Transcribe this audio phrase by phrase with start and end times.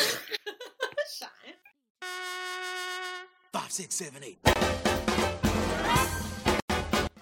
[1.06, 1.54] 啥呀
[3.52, 4.38] ？Five, six, seven, eight.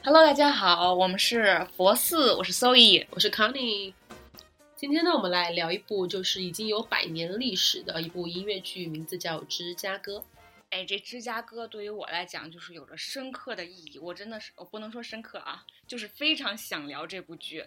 [0.04, 3.06] Hello，大家好，我们是佛寺，我是 Zoe。
[3.11, 3.95] 我是 Connie。
[4.77, 10.18] 今天呢，我们来聊一部就是已经有百年历史的一部音乐剧，名字叫《芝加哥》。
[10.70, 17.64] 哎，这芝加哥对于我来讲就是有着深刻的意义，我真的是我不能说深刻啊，就是非常想聊这部剧。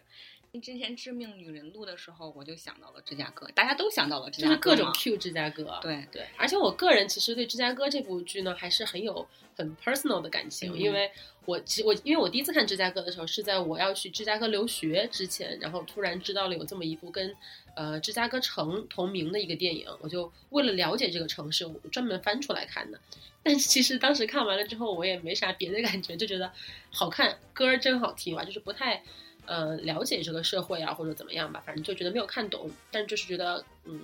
[0.59, 5.79] 之前《致命女人录》的时候，我就想到了芝加哥，大家都想到了芝加哥，就是各种 Q 芝加哥。
[5.81, 9.25] 对对，而且我个人其实对芝加哥这部剧呢，还是很有
[9.55, 11.09] 很 personal 的感情，嗯因为
[11.45, 17.33] 我其实我因为我第一次看芝加哥的时候是在我要去芝加哥留学之前，然后突然知道了有这么一部跟
[17.77, 22.99] 呃芝加哥城同名的一个电影，我就为了了解这个城市，我专门翻出来看的。
[23.41, 26.51] 但是其实当时看完了之后，我也没啥别的感觉，就觉得
[26.91, 29.01] 好看，歌儿真好听啊，就是不太。
[29.45, 34.03] 呃，了解这个社会啊，或者怎么样吧，反正就觉得没有看懂，但就是觉得嗯，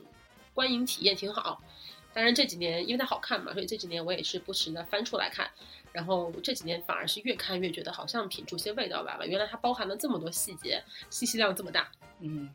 [0.54, 1.62] 观影体验挺好。
[2.14, 5.50] 当然这几年因为它好看嘛，所以这几年我也是不时的翻出来看。
[5.94, 11.90] 然后这几年反而是越看越觉得好像品出些味道来了，原来它包含了这么多细节，信息量这么大。
[12.20, 12.54] 嗯，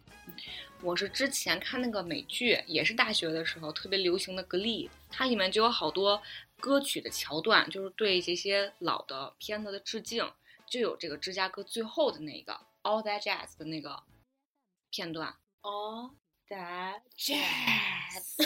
[0.81, 6.23] 我是之前看那个美剧，也是大学的时候特别流行的《Glee》，它里面就有好多
[6.61, 10.31] 歌曲的桥段，就是对这些老的片子的致敬，
[10.67, 14.03] 就有这个芝加哥最后的那个 All That Jazz 的那个
[14.91, 15.35] 片段。
[15.63, 16.11] all
[16.51, 18.37] that jazz.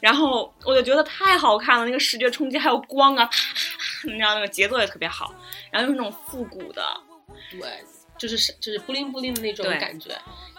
[0.00, 5.34] 然后我就觉得太好看了，那个视觉冲击还有光啊，啪啪啪，你知道那个节奏也特别好，
[5.70, 6.82] 然后又是那种复古的，
[7.50, 7.84] 对，
[8.28, 10.16] 就是就是布灵布灵的那种感觉。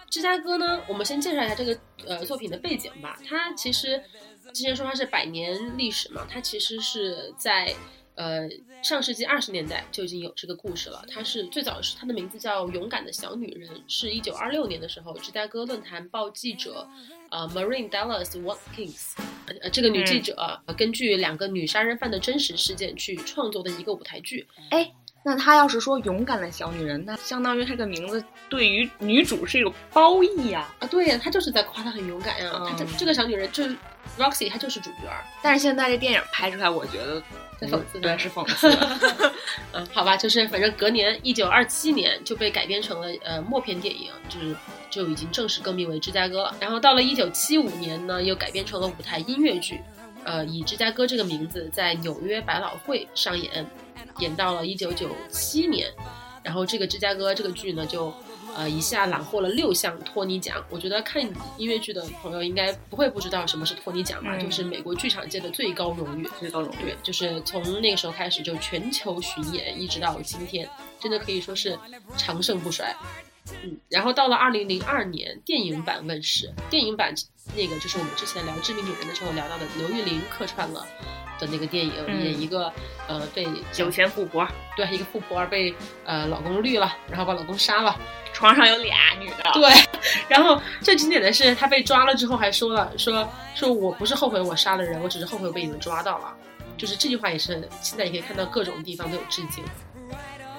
[0.10, 3.18] 芝加哥呢，我们先介绍一下这个呃作品的背景吧。
[3.26, 4.04] 它其实
[4.52, 7.74] 之前说它是百年历史嘛，它其实是在
[8.16, 8.50] 呃
[8.84, 11.06] 上世纪二十年代就已经有这个故事了。
[11.08, 16.86] 它是最早是它的名字叫《勇敢的小女人》，是一九二六年的时候，芝加哥论坛报记者
[17.30, 19.14] 呃 Marine Dallas Watkins
[19.62, 20.36] 呃这个女记者、
[20.66, 24.46] 呃根据两个女杀人犯的真实事件去创作的一个舞台剧。
[24.72, 24.92] 哎。
[25.24, 32.52] 那她要是说勇敢的小女人，那相当于这个名字对于女主是有褒义呀、啊，对呀，她就是在夸她很勇敢呀。
[32.54, 33.76] 嗯她这这个小女人就是
[34.18, 35.24] Roxy，她就是主角儿。
[35.42, 37.22] 但是现在这电影拍出来，我觉得
[37.60, 39.32] 在讽刺她对，是讽刺的。
[39.74, 44.56] 嗯，好吧，就是反正隔年一九二七年就被改编成了呃默片电影，就是
[44.90, 46.56] 就已经正式更名为芝加哥了。
[46.60, 49.80] 然后到了一九七五年呢，又改编成了舞台音乐剧，
[50.24, 53.66] 呃，以芝加哥这个名字在纽约百老汇上演，
[54.20, 55.88] 演到了一九九七年。
[56.44, 58.12] 然后这个芝加哥这个剧呢，就
[58.56, 60.58] 呃一下揽获了六项托尼奖。
[60.72, 61.22] 我觉得看
[61.56, 66.28] 音乐剧的朋友应该不会不知道什么是托尼奖吧，嗯就是美国剧场界的最高荣誉。
[66.40, 70.68] 最高荣誉对，就是从那个时候开始就全球巡演，一直到今天，
[71.00, 71.78] 真的可以说是
[72.18, 72.92] 长盛不衰。
[73.64, 77.14] 嗯，然后到了二零零二年，电影版问世，电影版
[77.56, 80.86] 那个就是我们之前聊《致命女人》的时候聊到的刘玉玲客串了
[81.40, 82.72] 的那个电影，嗯演一个
[83.08, 83.48] 呃被
[83.78, 84.48] 有钱富婆，
[84.78, 85.74] 对一个富婆被
[86.06, 88.00] 呃老公绿了，然后把老公杀了，
[88.32, 89.52] 床上有俩女的。
[89.54, 89.70] 对，
[90.30, 96.34] 然后最经典的是她被抓了之后还说了说说我不是后悔我杀了人，我只是后悔被你们抓到了。
[96.78, 99.64] 就是这句话也是现在也可以看到各种地方都有致敬。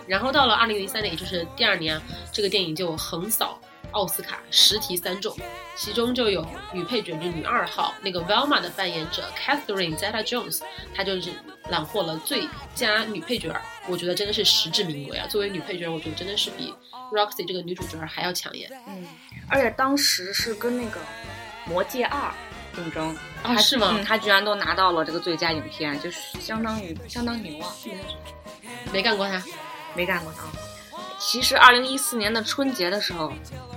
[0.07, 2.01] 然后到了二零零三年，也就是第二年，
[2.33, 3.59] 这个电影就横扫
[3.93, 5.37] 奥斯卡，十提三中，
[5.77, 10.63] 其中就有女配角，就女二号那个 Velma 的扮演者 Catherine Zeta-Jones，
[10.95, 11.31] 她就是
[11.69, 13.55] 揽获了最佳女配角，
[13.87, 15.27] 我觉得真的是实至名归啊！
[15.29, 16.75] 作为女配角，我觉得真的是比
[17.13, 18.71] Roxy 这个女主角还要抢眼。
[18.87, 19.07] 嗯，
[19.49, 21.01] 而且当时是跟那个
[21.67, 22.33] 《魔戒二》
[22.77, 23.91] 竞争啊，是吗？
[23.93, 27.73] 嗯，他居然都拿到了这个最佳影片，就是相当于相当牛啊！
[28.91, 29.43] 没干过她。
[29.95, 30.51] 没干过啊。
[31.19, 33.33] 其实，二零一四年的春节的时候，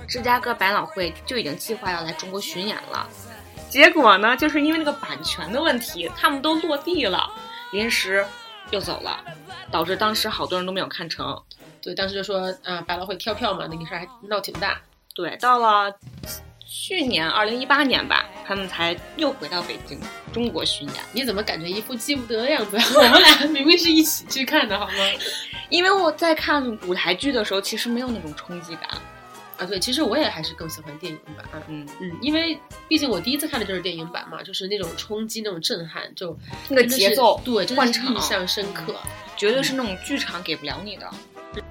[0.08, 3.08] 芝加哥百老汇就已经计划要来中国巡演了。
[3.70, 7.30] 结果呢，就是因为那个版权的问题，他们都落地了，
[7.70, 8.26] 临时
[8.70, 9.22] 又走了，
[9.70, 11.40] 导致当时好多人都没有看成。
[11.80, 14.80] 对，当时就说嗯、百老汇跳票嘛，那个事儿还闹挺大。
[15.14, 15.92] 对，到了
[16.68, 19.98] 去年二零一八年吧，他们才又回到北京
[20.32, 20.96] 中国巡演。
[21.12, 22.76] 你怎么感觉一副记不得的样子？
[22.98, 24.92] 我们俩明明是一起去看的，好吗？
[25.68, 28.88] 因为我在看舞台剧的时候，其实没有那种冲击感。
[29.56, 31.46] 啊，对，其实我也还是更喜欢电影版。
[31.68, 32.58] 嗯，嗯，因为
[32.88, 36.36] 毕竟我第一次看的就是电影版嘛，就是那种冲击、那种震撼，就
[36.68, 38.94] 那个节奏对，真的是印象深刻。
[39.36, 41.08] 绝对是那种剧场给不了你的。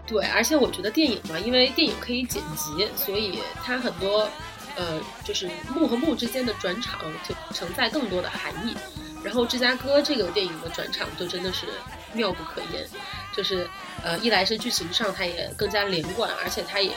[0.07, 4.27] 对，而且我觉得电影嘛，因为电影可以剪辑，所以它很多
[4.75, 8.75] 呃，就是幕和幕之间的转场就承载更多的含义。
[9.23, 11.65] 然后芝加哥这个电影的转场就真的是
[12.13, 12.87] 妙不可言，
[13.35, 13.67] 就是
[14.03, 16.91] 呃，一来是剧情上它也更加连贯，而且它也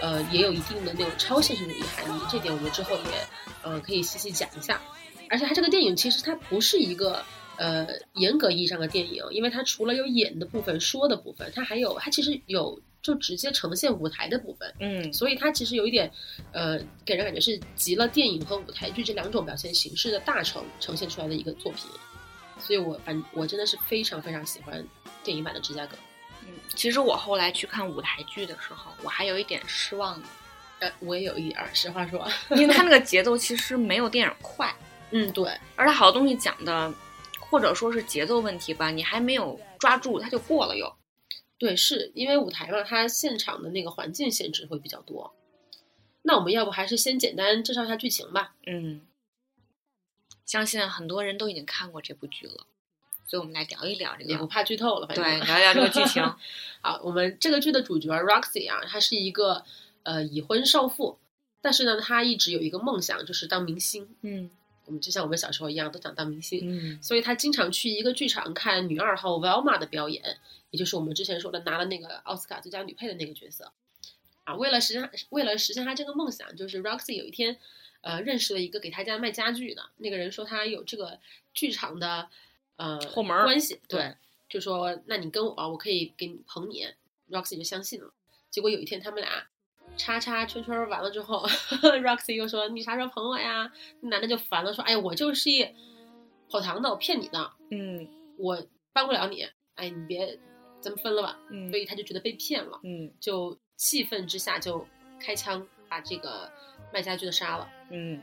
[0.00, 3.26] 呃也有一定的那种超现实主义含义，这点我们之后也
[3.62, 4.80] 呃可以细细讲一下。
[5.28, 7.24] 而且它这个电影其实它不是一个
[7.56, 7.84] 呃
[8.14, 14.74] 严格意义上的电影，因为它除了有演的部分、说的部分，它还有它其实有就直接呈现舞台的部分。
[14.80, 16.10] 嗯所以它其实有一点，
[16.52, 21.88] 呃，给人感觉是集了电影和舞台剧这两种表现形式的大成呈现出来的一个作品。
[22.58, 24.84] 所以我反我真的是非常非常喜欢
[25.22, 25.96] 电影版的芝加哥。
[26.42, 30.26] 嗯，其实我后来去看舞台剧的时候，我还有一点失望的，
[30.80, 34.74] 呃，我也有一点儿，实话说，因为它那个节奏其实没有电影快，
[35.12, 36.92] 嗯，对，而且好多东西讲的，
[37.38, 40.90] 或者说是节奏问题吧，你还没有抓住，它就过了又。
[41.58, 45.34] 对，是因为舞台嘛，它现场的那个环境限制会比较多。
[46.22, 48.54] 那我们要不还是先简单介绍一下剧情吧？
[48.66, 49.00] 嗯，
[50.44, 52.66] 相信很多人都已经看过这部剧了，
[53.26, 56.22] 所以我们来聊一聊这个也不，怕剧透了，反正对，聊一聊这个剧情。
[56.82, 59.64] 好，我们这个剧的主角 Roxy 啊，她是一个
[60.02, 61.18] 呃已婚少妇，
[61.62, 64.08] 但是呢，她一直有一个梦想，就是当明星。
[64.22, 64.50] 嗯
[64.84, 70.38] 我们就像我们小时候一样，都想当明星，嗯所以她经常去一个剧场看女二号 Velma 的表演，
[70.76, 73.72] 也就是我们之前说的拿了那个奥斯卡最佳女配的那个角色。
[74.44, 77.56] 啊，为了实现为了实现他这个梦想，就是 Roxy 有一天，
[78.02, 81.18] 呃，认识了一个给他家卖家具的那个人，说他有这个
[81.54, 82.28] 剧场的
[82.76, 84.14] 呃后门儿关系，对，
[84.48, 86.86] 就说那你跟我，我可以给你捧你
[87.30, 88.12] ，Roxy 就相信了。
[88.50, 89.48] 结果有一天他们俩
[89.96, 91.44] 叉叉圈圈完了之后，
[92.04, 93.72] Roxy 又说你啥时候捧我呀？
[94.02, 95.66] 那男的就烦了，说哎我就是一
[96.48, 98.06] 跑堂的，我骗你的，嗯
[98.38, 99.44] 我帮不了你，
[99.74, 100.38] 哎你别
[100.86, 101.36] 咱们分了吧。
[101.50, 104.86] 嗯所以他就觉得被骗了，嗯就气愤之下就
[105.20, 106.50] 开枪把这个
[106.92, 107.68] 卖家具的杀了。
[107.90, 108.22] 嗯。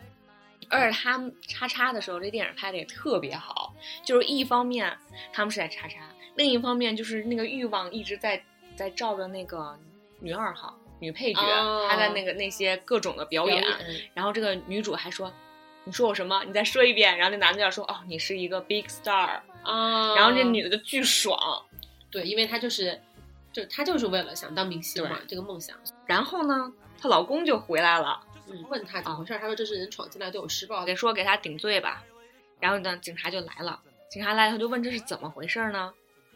[0.69, 4.97] 而且他们叉叉的时候，这电影拍的也特别好，就是一方面
[5.33, 8.41] 他们是在叉叉，另一方面就是那个欲望一直在
[8.73, 9.77] 在照着那个
[10.21, 15.31] 女二号女配角，哦她的那个那些各种的表演，表演然后这个女主还说
[15.83, 16.41] ：“你说我什么？
[16.45, 19.41] 你再说一遍。”然后那男的要说：“哦，你是一个 big star。
[19.63, 21.37] 啊，然后这女的就巨爽。
[22.13, 23.01] 对，因为她就是，
[23.51, 25.75] 就她就是为了想当明星嘛，这个梦想。
[26.05, 26.71] 然后呢，
[27.01, 32.03] 她老公就回来了，嗯，问她怎么回事儿，她说这是人闯进来对我施暴，得说给她顶罪吧。
[32.59, 33.81] 然后呢，警察就来了，
[34.11, 35.91] 警察来了，他就问这是怎么回事呢？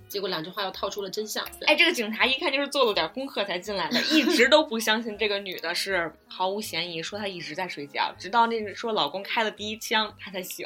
[0.09, 1.45] 结果两句话又套出了真相。
[1.67, 10.65] 哎，这个警察一看就是做了点功课才进来的，一直都不相信这个女的是毫无嫌疑，说她一直在睡觉，直到那个说老公开了第一枪，她才醒。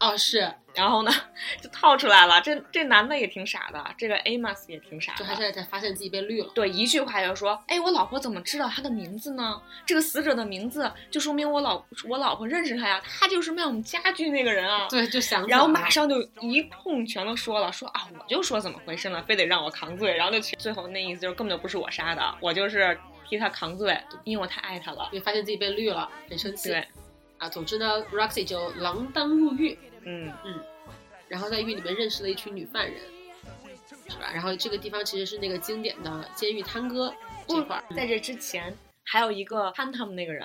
[0.00, 1.10] 哦，是，然后呢，
[1.60, 2.40] 就套出来了。
[2.40, 5.18] 这这男的也挺傻的，这个 Amos 也挺傻的。
[5.18, 6.50] 就他现在才发现自己被绿了。
[6.54, 9.60] 对，一句话就说，哎，我老婆怎么知道他的名字呢？
[9.84, 14.88] 这个死者的名字就说明我老我老婆认识他呀，他就是卖我们家具那个人啊。
[14.88, 22.98] 对，就想起然后马上就一通全都说了，说啊，我就说怎么回事呢，非得让我扛罪，然后就最后那意思就是根本就不是我杀的，我就是
[23.28, 25.10] 替他扛罪，因为我太爱他了。
[25.12, 26.70] 因为发现自己被绿了，很生气。
[26.70, 26.88] 对，
[27.36, 30.54] 啊，总之呢，Roxy 就锒铛入狱，嗯嗯
[31.28, 33.00] 然后在狱里面认识了一群女犯人，
[34.08, 34.30] 是吧？
[34.32, 37.14] 然后这个地方其实是那个经典的监狱探戈
[37.46, 37.84] 这块儿。
[37.94, 40.44] 在这之前还有一个看他们那个人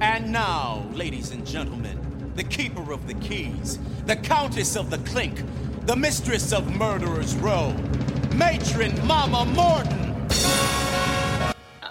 [0.00, 1.98] ，And now, ladies and gentlemen,
[2.34, 5.44] the keeper of the keys, the countess of the clink,
[5.86, 7.72] the mistress of murderer's row,
[8.38, 10.14] matron Mama Morton.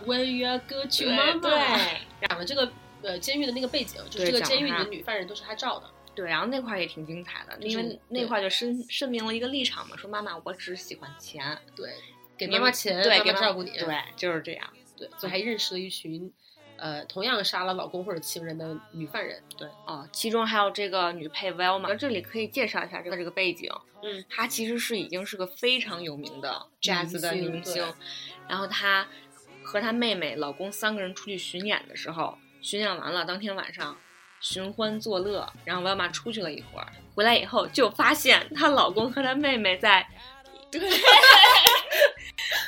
[0.06, 2.72] When you are good to 对 mama，对讲了这个
[3.04, 5.88] 呃监狱的那个背景，就是这个监狱里的女犯人都是他照的。
[6.20, 11.94] 对，然后那块儿也挺精彩的，因为那块儿就申申明了一个立场嘛，说妈妈我只喜欢钱，对，
[12.38, 13.72] 给妈妈钱，对，妈给妈照顾你。
[13.72, 14.70] 对，就是这样。
[14.98, 16.30] 对，所以还认识了一群，
[16.76, 19.42] 呃，同样杀了老公或者情人的女犯人。
[19.58, 23.72] 对，哦，其中还有这个女配 Velma，这里可以介绍一下这个这个背景。
[24.04, 27.94] 嗯，她其实是已经是个非常有名的 jazz 的女明星
[28.48, 29.08] 然后她
[29.64, 33.98] 和她妹妹、老公三个人出去巡演的时候，巡演完了当天晚上
[34.42, 40.08] 寻欢作乐，然后 Velma 出去了一会儿，回来以后就发现她老公和她妹妹在。
[40.72, 40.80] 对，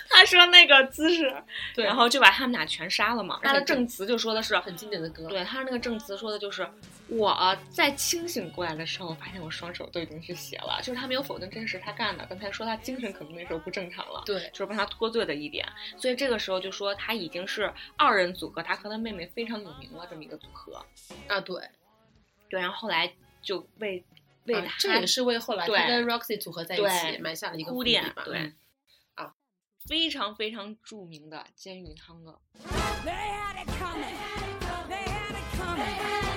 [0.09, 1.31] 她说那个姿势，
[1.75, 3.39] 对然后就把他们俩全杀了嘛。
[3.43, 5.27] 她的证词就说的是，很经典的歌。
[5.27, 6.67] 对他那个证词说的就是，
[7.11, 20.85] 我在清醒过来的时候，发现我双手都已经是血了，就是他没有否定这是他干的，刚才说他精神可能那时候不正常了，对就是帮他脱罪的一点，所以这个时候就说他已经是二人组合，他和他妹妹非常有名了这么一个组合，
[21.27, 21.61] 啊，对，
[22.49, 24.01] 对，然后后来就为
[24.45, 28.23] 为他、啊这也是为后来他跟 Roxy 组合在一起埋下了一个伏铺笔吧。
[28.23, 28.55] 对嗯
[29.15, 29.33] 啊，
[29.85, 32.39] 非常非常著名的监狱探戈。
[33.03, 34.15] They had it coming.
[34.87, 36.30] They had it coming.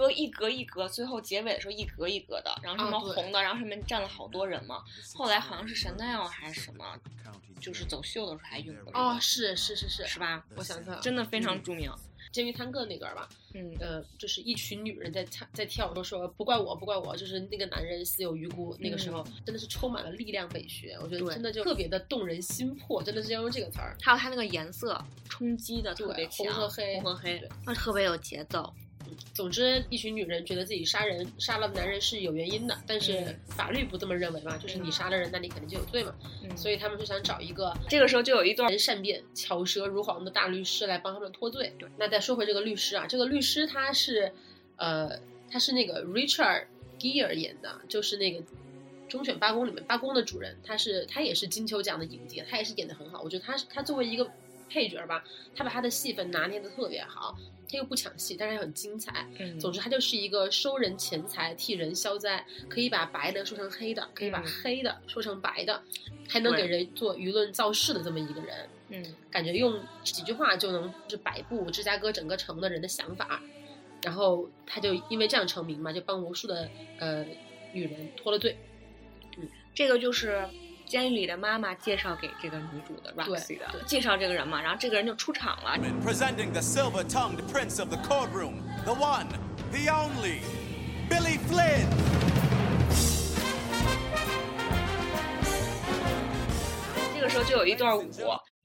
[0.00, 4.82] 格一格一格，最后结尾的时候一格一格的，然后什么红的，然后上面站了好多人嘛。
[5.14, 6.98] 后来好像是 Chanel 还是什么，
[7.60, 10.42] 就是走秀的时候还用过这个哦，是是是是是吧？
[10.56, 11.92] 我想想，真的非常著名。
[12.32, 18.76] 监狱探戈那段吧，嗯，呃，就是一群女人在跳在跳，都说不怪我，不怪我，就是那个男人死有余辜。
[18.78, 23.96] 那个时候真的是充满了力量美学，我觉得真的就特别的动人心魄，真的是要用这个词儿。
[24.00, 28.72] 还有它那个颜色冲击的特别对强，红和黑红和黑，那特别有节奏。
[29.34, 36.14] 总之，一群女人觉得自己杀人杀了男人是有原因的，但是嗯法律不这么认为嘛，就是你杀了人，那你肯定就有罪嘛。
[36.42, 41.72] 嗯，所以他们就想找一个这个时候就有一段人善变、巧舌如簧的大律师来帮他们脱罪。
[41.78, 44.32] 对那再说回这个律师啊，这个律师他是，
[44.76, 45.18] 呃，
[45.50, 46.66] 他是那个 Richard
[46.98, 48.40] Gere 演的，就是那个
[49.08, 53.20] 《忠犬八公》里面八公的主人，他是他也是金球奖的影帝，他也是演的很好。
[53.22, 54.30] 我觉得他是他作为一个
[54.70, 55.24] 配角吧，
[55.54, 57.36] 他把他的戏份拿捏的特别好，
[57.68, 59.26] 他又不抢戏，但是又很精彩。
[59.38, 65.82] 嗯总之，他就是一个收人钱财、替人消灾，可以把白的说成黑的，可以把嗯黑的说成白的，
[66.28, 68.68] 还能给人做舆论造势的这么一个人。
[68.92, 73.42] 嗯，感觉用几句话就能就是摆布芝加哥整个城的人的想法，
[74.02, 77.24] 然后他就因为这样成名嘛，就帮无数的呃
[77.72, 78.56] 女人脱了罪。
[79.36, 80.44] 嗯这个就是
[80.90, 85.78] 监狱里的妈妈介绍给这个女主的 Roxy 的，介绍这个人嘛，然后这个人就出场了。
[86.04, 89.28] Presenting the silver tongued prince of the courtroom, the one,
[89.70, 90.40] the only,
[91.08, 91.86] Billy Flynn.
[97.14, 98.10] 这个时候就有一段舞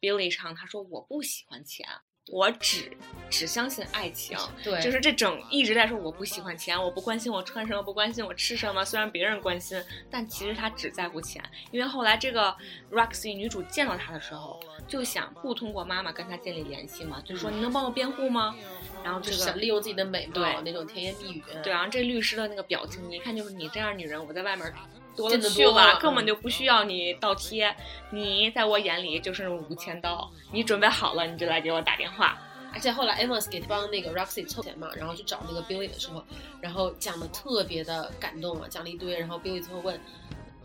[0.02, 1.88] ，Billy 唱，他说我不喜欢钱，
[2.32, 2.92] 我只
[3.30, 4.38] 只相信爱情。
[4.64, 8.84] 对，就是这整一直在说我不喜欢钱，我不关心我穿什么，不关心我吃什么。
[8.84, 11.44] 虽然别人关心，但其实他只在乎钱。
[11.72, 12.56] 因为后来这个
[12.92, 18.56] Roxy 女主见到他的时候，就想不通过妈妈跟他建立联系嘛，就说你能帮我辩护吗？
[19.04, 21.44] 然后这个就是想利用自己的美貌那种甜言蜜语。
[21.64, 24.74] 对，然后这律师的那个表情，你一看就是你这样女人，我在外面
[25.16, 27.76] 多了去了，根本就不需要你倒贴。
[28.12, 32.38] 你在我眼里就是五千刀，你准备好了你就来给我打电话。
[32.74, 36.22] 而且后来 Amos 给帮那个 Roxy 凑钱嘛，然后去找那个 Billy 的时候，
[36.60, 40.00] 然后讲的特别的感动啊，讲了一堆，然后 Billy 最后问。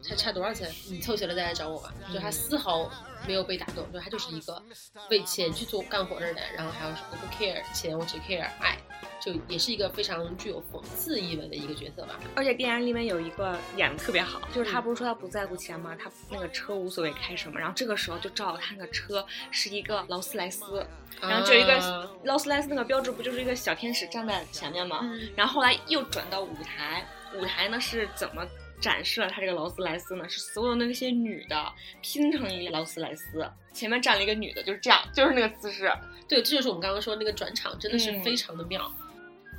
[0.03, 0.71] 才差多少钱？
[0.89, 1.93] 你凑齐了再来找我吧。
[2.13, 2.91] 就他丝毫
[3.27, 4.63] 没有被打动，就他就是一个
[5.11, 8.79] 为钱去做干活的人，然后还有说我不 care 钱，我只 care 爱，
[9.21, 12.19] 就也是一个非常具有讽刺意味的一个角色吧。
[12.35, 15.97] 而且电影里面有一个演的特别好，就是他不是说他不在乎钱吗？
[16.03, 20.85] 他那个车无所谓开什么，然后这个时候就照他那个车是一个劳斯莱斯，
[21.21, 25.01] 然后就一个啊劳斯莱斯那个标志不就是一个小天使站在前面吗？
[25.03, 28.47] 嗯然后后来又转到舞台，舞台呢是怎么
[28.81, 30.29] 展示了他这个劳斯莱斯呢？
[30.29, 35.93] 是所有的那些女的拼成一个劳斯莱斯，前面站了一个女的，就是这样，就是那个姿势。
[36.27, 38.91] 对，这就是我们刚刚说那个转场，真的是嗯非常的妙，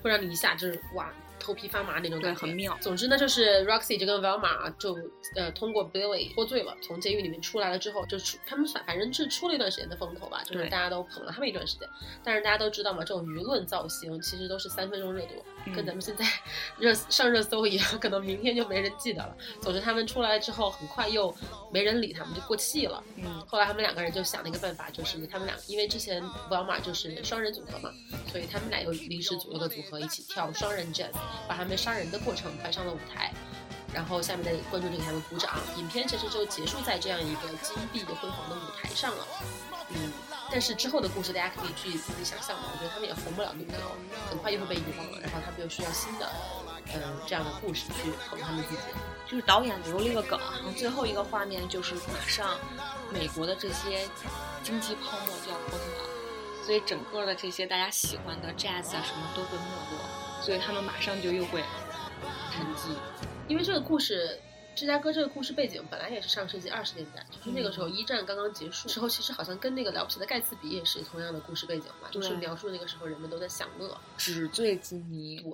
[0.02, 4.96] 会让你一下就是哇头皮发麻那种感觉，很妙总之呢，就是 Roxy 就跟 Velma 就
[5.36, 11.90] 呃通过 Billy 脱罪了，从监狱里面出来了之后，就出他们反反正是出了一段时间的风头吧，就是大家都捧了他们一段时间。
[12.24, 16.26] 但是大家都知道嘛，这种舆论造型其实都是三分钟热度，嗯跟咱们现在
[16.78, 19.36] 热上热搜一样，可能明天就没人记得了。
[19.62, 21.34] 总之他们出来之后，很快又
[21.72, 23.04] 没人理他们，就过气了。
[23.18, 27.92] 嗯，后来他们两个人就想了一个办法，就是他们俩因为之前 Velma 就是双人组合嘛，
[28.32, 31.12] 所以他们俩又临时组了个组合，一起跳双人 jazz，
[31.48, 33.34] 把他们杀人的过程搬上了舞台。
[33.94, 35.60] 然后下面的观众就给他们鼓掌。
[35.78, 39.28] 影片其实就结束在这样一个金碧辉煌的舞台上了。
[39.90, 40.14] 嗯，
[40.52, 42.64] 但是之后的故事大家可以去自己想象吧。
[42.74, 43.80] 我觉得他们也红不了那么久，
[44.30, 45.20] 很快就会被遗忘了。
[45.22, 46.30] 然后他们又需要新的，
[46.94, 48.82] 嗯、这样的故事去捧他们自己。
[49.26, 52.60] 就是导演留了一个梗，然后最后一个画面就是马上
[53.14, 54.06] 美国的这些
[54.62, 61.64] 经济泡沫就要崩了，所以整个的这些大家喜欢的 jazz 啊什么都会没落，所以他们马上就又会
[62.52, 62.94] 沉寂。
[63.48, 64.38] 因为这个故事，
[64.76, 73.96] 芝加哥这个故事背景本来也是上世纪二十年代，就是那个时候一战刚刚结束时候，其实好像跟那个了不起的盖茨比也是同样的故事背景嘛，就是描述那个时候人们都在享乐。
[74.18, 75.52] 纸醉金迷，对，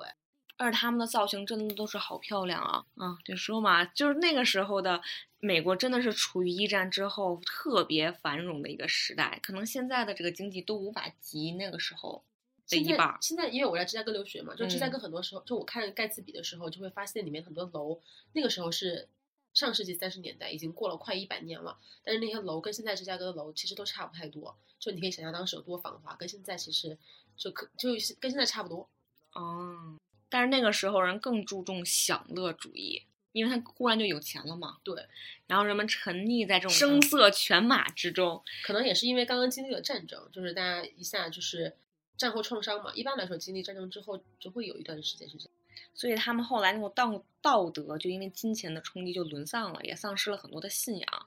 [0.58, 2.86] 而且他们的造型真的都是好漂亮啊！
[2.96, 5.02] 啊，就说嘛，就是那个时候的
[5.40, 12.24] 美国真的是处于一战之后特别繁荣的一个时代，可能现在的这个经济都无法及那个时候
[12.68, 13.18] 的现在。
[13.22, 18.00] 现在因为我在芝加哥留学嘛，就芝加嗯哥很多时候，就我看盖茨比的时候，就会发现里面很多楼
[18.34, 19.08] 那个时候是
[19.54, 26.98] 上世纪三十年代，已经过了快一百年了，但是那些楼跟现在芝加哥的楼其实都差不太多，就你可以想象当时有多繁华，跟现在其实
[27.36, 28.88] 就可就是跟现在差不多。
[29.34, 29.98] 哦，
[30.30, 34.78] 但是那个时候人更注重享乐主义，因为他忽然就有钱了嘛。
[34.84, 35.08] 对，
[35.48, 38.44] 然后人们沉溺在这种声色犬马之中。
[38.64, 41.76] 可能也是因为刚刚经历了战争，就是大家一下就是
[42.18, 42.92] 战后创伤嘛。
[42.96, 45.52] 一般来说，经历战争之后就会有一段时间是这样。
[45.94, 51.26] 所以他们后来那种道道德就因为金钱的冲击就沦丧了，也丧失了很多的信仰，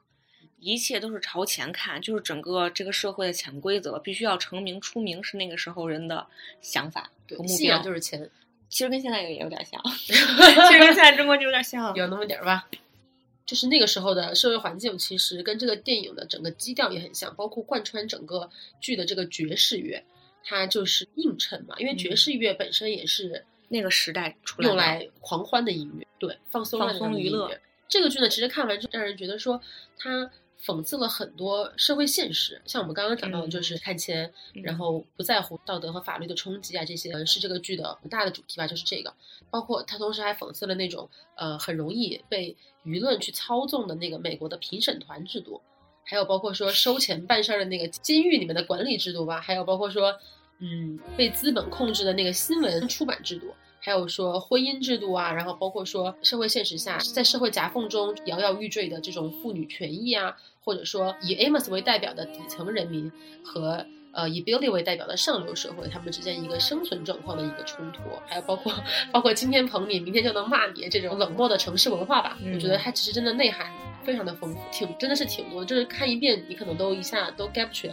[0.59, 6.27] 一切都是朝前看，就是整个这个社会的潜规则，必须要成名出名是那个时候人的
[6.61, 7.83] 想法对和，目标信仰。
[7.83, 8.29] 就是钱，
[8.69, 11.93] 其实跟现在也有点像， 其实跟现在中国就有点像。
[11.95, 12.69] 有那么点儿吧。
[13.43, 20.01] 就是那个时候的社会环境，其实跟这个电影的整个基调也很像，包括贯穿整个剧的这个爵士乐，
[20.43, 21.75] 它就是映衬嘛。
[21.79, 27.59] 因为爵嗯士乐本身也是那个时代出来用来狂欢的音乐，对，放松放松娱乐。
[27.87, 29.61] 这个剧呢，其实看完就让人觉得说，
[29.97, 30.31] 它
[30.63, 39.13] 讽刺了很多社会现实，像我们刚刚讲到的，就是看钱，嗯然后不在乎道德和法律的冲击啊，这些是这个剧的很大的主题吧，就是这个。
[39.49, 42.55] 包括它同时还讽刺了那种呃很容易被
[42.85, 45.59] 舆论去操纵的那个美国的评审团制度，
[46.11, 50.13] 还有包括说收钱办事儿的那个监狱里面的管理制度吧，还有包括说
[50.59, 53.47] 嗯被资本控制的那个新闻出版制度。
[53.79, 63.09] 还有说婚姻制度啊，然后包括说社会现实下，在社会夹缝中摇摇欲坠的这种妇女权益啊，或者说以 Amos 为代表的底层人民
[63.43, 68.71] 和呃以 Billy 为代表的上流社会，他们之间一个生存状况的一个冲突，还有包括
[69.13, 72.37] 包括今天捧你，明天就能骂你这种冷漠的城市文化吧。
[72.43, 73.71] 嗯我觉得它其实真的内涵
[74.03, 77.91] 非常的丰富，挺真的是挺多的，就是看一遍你可能都一下都 get 不全。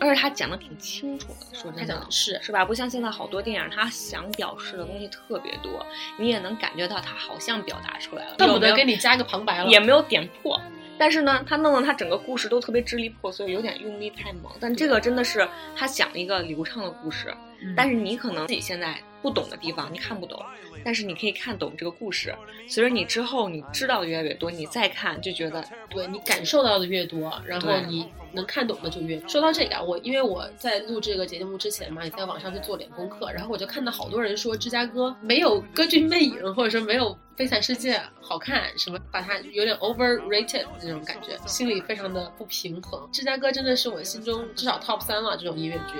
[0.00, 2.64] 而且他讲的挺清楚的，说真的讲的是是吧？
[2.64, 5.84] 不像现在好多电影，他想表示的东西特别多，
[6.18, 10.60] 你也能感觉到他好像表达出来了，恨不得给你加个旁白了，也没有点破。
[10.98, 14.52] 但是呢，他弄得他整个故事都特别支离破碎，有点用力太猛。
[14.60, 20.38] 但这个真的是他讲了一个流畅的故事，嗯但是你可能自己现在不懂的地方你看不懂，
[20.84, 22.34] 但是你可以看懂这个故事。
[22.68, 29.20] 随着你之后你知道的越来越多，你再看就觉得对你感受到的越多，然后你能看懂的就越。
[29.28, 43.08] 说到这个啊，我因为我在录这个节目之前嘛，也在网上去做点功课，然后我就看到好多人说芝加哥没有《歌剧魅影》或者说没有《悲惨世界》好看，什么把它有点 overrated 那种感觉，心里非常的不平衡。
[43.12, 45.94] 芝加哥真的是我心中至少 top 三了这种音乐剧，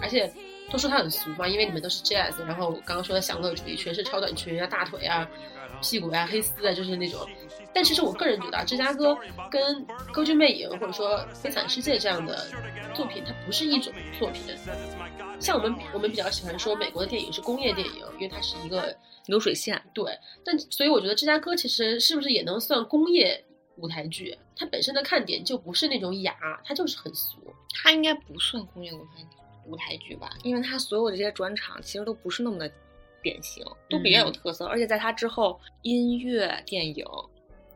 [0.00, 0.32] 而且
[0.72, 5.28] 都说它很俗嘛，因为你们都是 jazz，然后刚刚说的享乐主义，全是超短裙啊、大腿啊、
[5.82, 7.28] 屁股呀、黑丝啊，就是那种。
[7.74, 9.16] 但其实我个人觉得啊，芝加哥
[9.50, 12.46] 跟《歌剧魅影》或者说《悲惨世界》这样的
[12.94, 14.42] 作品，它不是一种作品。
[15.38, 19.80] 像我们我们比较喜欢说美国的电影是工业电影，因为它是一个流水线。
[19.92, 23.44] 对，但所以我觉得芝加哥其实是不是也能算工业
[23.76, 24.38] 舞台剧？
[24.56, 27.38] 它本身的看点就不是那种雅，它就是很俗。
[27.74, 29.22] 它应该不算工业舞台
[29.66, 32.70] 舞台剧吧，因为他所有这些转场其实都不是那么的
[33.22, 37.04] 典型，都比较有特色，而且在他之后，音乐电影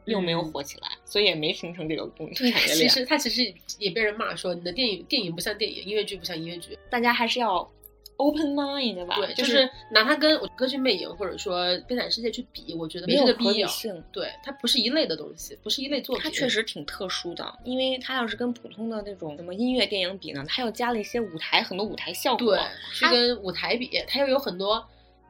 [0.05, 2.89] 又没有火起来，所以也没形成这个工产业其。
[2.89, 6.79] 实他其实也被人骂说你的电影电影不像电影，音乐剧不像音乐剧。
[6.89, 7.69] 大家还是要
[8.17, 13.69] open mind 吧，对，就就是拿它跟我歌剧魅影或者说悲惨世界去比，我觉得没这个必要。
[13.69, 14.03] 性。
[14.13, 16.23] 对，它不是一类的东西，不是一类作品。
[16.25, 22.61] 它确实挺特殊的，因为它要是跟普通的那种什么音乐电影比呢，它又加了一些舞台很多舞台效果对，
[22.93, 24.87] 去它跟舞台比，它又有很多。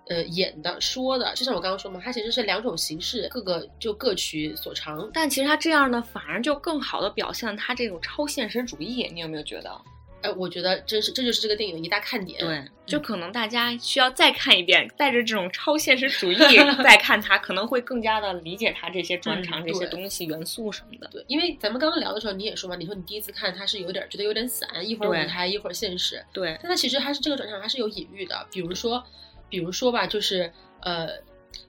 [0.09, 5.11] 呃，演的、说的，就像我刚刚说嘛，它其实是两种形式，各个就各取所长。
[5.12, 9.11] 但其实它这样呢，反而就更好的表现了它这种超现实主义。
[9.12, 9.81] 你有没有觉得？
[10.22, 12.40] 哎，我觉得这是，这就是这个电影的一大看点。
[12.40, 16.37] 对，就可能大家需要再看一遍，带着这种超现实主义
[16.83, 21.09] 再看它，可能会更加的理解它这些转场、嗯这些东西、元素什么的。
[21.12, 26.24] 对，因为咱们刚刚聊的时候，你也说嘛，你说你第一次看它是有点觉得有点散，一会儿舞台，一会儿现实。
[26.33, 29.05] 对，但它其实还是这个转场还是有隐喻的，比如说，
[29.48, 30.50] 比如说吧，就是
[30.81, 31.09] 呃，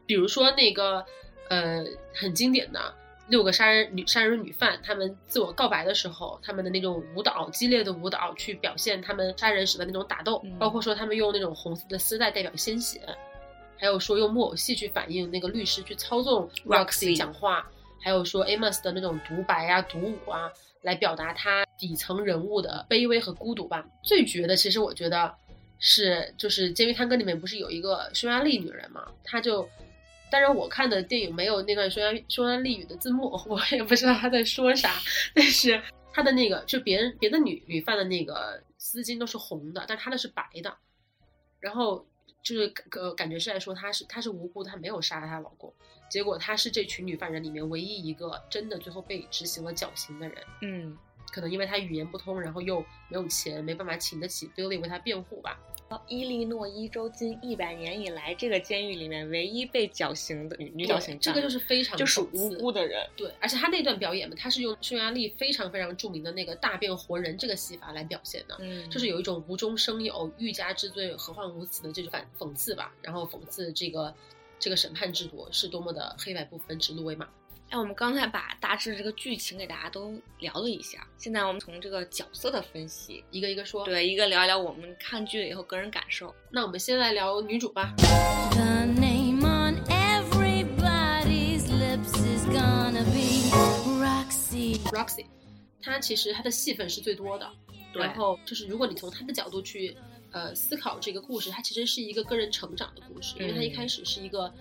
[0.05, 1.05] 比如说那个
[1.49, 1.83] 呃
[2.13, 2.93] 很经典的
[3.29, 13.01] 六个杀人女杀人女犯，他们自我告白的时候，他们的那种舞蹈激烈的舞蹈去表现他们杀人时的那种打斗，嗯包括说他们用那种红色的丝带代表鲜血，
[13.77, 17.69] 还有说用木偶戏去反映那个律师去操纵 Roxy Roxy 讲话，
[18.01, 20.49] 还有说 Amos 的那种独白啊、独舞啊，
[20.81, 23.85] 来表达他底层人物的卑微和孤独吧。
[24.03, 25.33] 最绝的，其实我觉得
[25.79, 29.67] 是就是《监狱探戈》里面不是有一个匈牙利女人嘛，她就。
[30.29, 34.93] 当然，我看的电影没有那段匈牙匈牙利语的字幕，我也不知道她在说啥。
[35.33, 40.77] 但是她的那个，就别人别的女女犯的那个丝巾都是红的，但她的是白的。
[41.59, 42.05] 然后
[42.43, 45.73] 就是呃感觉是在说她是她是无辜的，她没有杀她老公，
[46.09, 50.37] 结果她是这群女犯人里面唯一一个真的最后被执行了绞刑的人。
[50.61, 50.97] 嗯，
[51.31, 55.59] 可能因为他语言不通，然后又没有钱，没办法请得起 Billy 为他辩护吧。
[56.07, 63.07] 伊利诺伊州近一百年以来，这个监狱里面唯一被绞刑的女女绞刑犯这个就是非常就是无辜的人。
[63.15, 74.13] 对，而且他那段表演嘛，他是用匈牙利非常非常著名的那个大变活人这个戏法来表现的，嗯，就是有一种无中生有、欲加之罪、何患无辞的这种反讽刺吧，然后讽刺这个
[74.59, 77.29] 这个审判制度是多么的黑白不分、指鹿为马。
[77.69, 86.34] 哎，我们刚才把大致这个剧情给大家都聊了一下，现在我们从这个角色的分析，一个一个说，，对一个聊一聊我们看剧了以后个人感受。
[86.49, 87.93] 那我们先来聊女主吧。
[88.51, 93.51] The name on everybody's lips is gonna be
[94.01, 94.80] Roxy.
[94.86, 95.25] Roxy，
[95.82, 97.51] 她其实她的戏份是最多的，
[97.91, 99.93] 然后就是如果你从她的角度去
[100.32, 104.53] 呃思考这个故事，它其实是一个个人成长的故事，因为她一嗯开始是一个嗯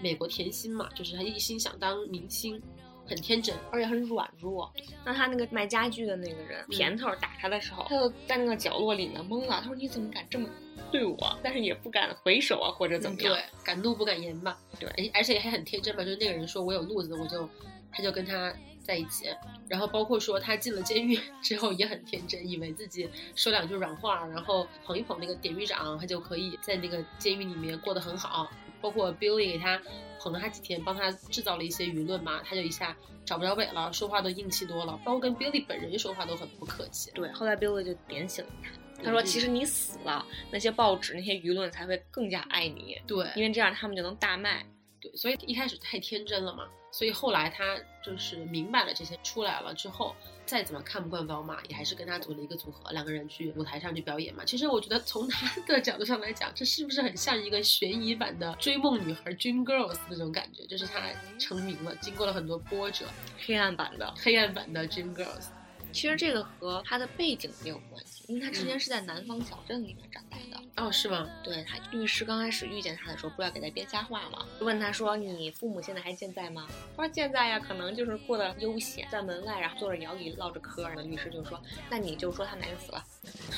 [0.00, 2.60] 美国甜心嘛，就是他一心想当明星，
[3.06, 4.72] 很天真，而且很软弱。
[5.04, 9.60] 那他那个卖家具的那个人，嗯甜头打他的时候，他就在那个角落里面懵了。
[9.60, 10.48] 他说：“你怎么敢这么
[10.90, 13.34] 对我？”但是也不敢回手啊，或者怎么样。
[13.34, 14.58] 对，敢怒不敢言吧。
[14.78, 17.48] 对而而且还很天真嘛，就是那个人说我有路子，我就
[17.92, 19.26] 他就跟他在一起。
[19.68, 28.50] 然后包括说他进了监狱之后也很天真，以为自己说两句软话，然后捧一捧那个典狱长，他就可以在那个监狱里面过得很好。
[28.82, 29.80] 包括 Billy 给他
[30.20, 37.10] 捧了他几天，帮他制造了一些舆论嘛，他就一下找不着北了，说话都硬气多了，包括跟 Billy 本人说话都很不客气。
[37.12, 38.50] 对，后来 Billy 就点醒了
[38.98, 44.66] 他，他说：“嗯其实你死了，那些报纸、那些舆论才会更加爱你，对，因为这样他们就能大卖。
[45.00, 54.44] 对，所以一开始太天真了嘛，所以后来他就是明白了这些，出来了之后，再怎么看不惯宝马，也还是跟他组了一个组合，两个人去舞台上去表演嘛。
[54.44, 60.66] 其实我觉得从他的角度上来讲，这是不是很像一个悬疑版的追梦女孩 Dream Girls 那种感觉？
[60.66, 61.00] 就是他
[61.38, 63.06] 成名了，经过了很多波折，
[63.38, 65.46] 黑暗版的，黑暗版的 Dream Girls。
[65.92, 70.60] 其实这个和他的背景没有关系，因为他之前是在南方小镇里面长大的。
[70.76, 71.28] 哦，是吗？
[71.44, 74.46] 对他，律师刚开始遇见他的时候，不是要给他编瞎话吗？
[74.58, 83.04] 就问他说：“你父母现在还健在吗？”他说：“健在呀，可能就是过得悠闲，在门外，然后坐着摇椅唠着嗑。”然后律师就说：“那你就说他哪个死了。”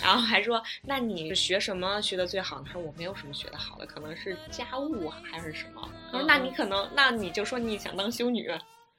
[0.03, 8.51] 然后还说：“那你是学什么学的最好？”他说：“我没有什么学的好的，可能是家务啊，还是什么。”他说：“那你可能，那你就说你想当修女。”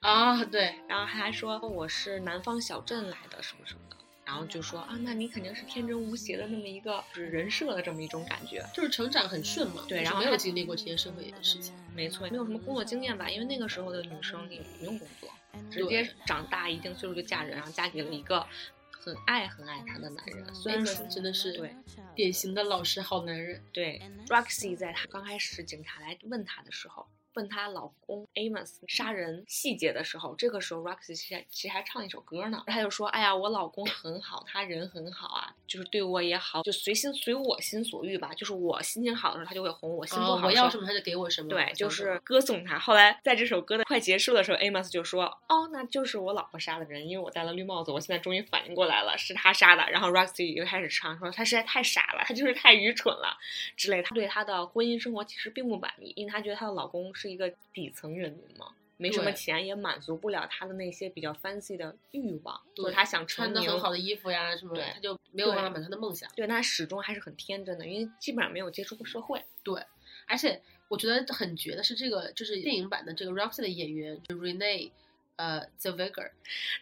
[0.06, 3.98] 啊，对，然后还说我是南方小镇来的，什么什么的。
[4.24, 8.64] 然后就说啊，那你肯定是天真无邪的那么一个就是人设的这么一种感觉。
[8.72, 11.74] 就是成长很顺嘛，对然后没有经历过这些社会的事情。
[11.96, 15.30] 没错，没有什么工作经验吧，因为那个时候的女生也不用工作，
[15.72, 18.46] 直接长大一定岁数就嫁人，然后嫁给了一个
[18.92, 20.54] 很爱很爱她的男人。
[20.54, 21.76] 虽然说真的是对
[22.14, 23.60] 典型的老实好男人。
[23.74, 27.08] 对，Roxy 在他刚开始警察来问他的时候。
[27.36, 32.64] 问她老公 Amos 杀人细节的时候，这个时候 Roxy 其实其实还唱一首歌呢。
[32.68, 38.32] 她就说：“哎呀，我老公很好，他人很好啊，就是对我也好，就随心随我心所欲吧。
[38.36, 41.50] 就是我心情好的时候，他就会哄我；心不啊，好我要什么他就给我什么。
[41.50, 42.80] 对，就是歌颂他。
[42.80, 53.38] 后来在这首歌的快结束的时候，Amos 就说：“哦，那就是我老婆杀的人，因为我戴了绿帽子，我现在终于反应过来了，是他杀的。”然后 Roxy 又开始唱说：“他实在太傻了，他就是太愚蠢了
[53.76, 58.68] 之类的。”他对他的婚姻生活其实并不满意，因为他觉得她的老公是一个底层人民嘛。
[58.98, 66.32] 没什么钱，也满足不了他的那些比较 fancy 的欲望，所对他想穿的很好的衣服呀什么的，他就没有办法满足他的梦想。
[66.34, 69.44] 对，他始终还是很天真的，因为基本上没有接触过社会。
[69.64, 69.84] 对
[70.28, 74.92] 而且我觉得很绝的是这个，就是电影版的这个 Roxy 的演员 Renee，
[75.36, 76.32] 呃 Zellweger，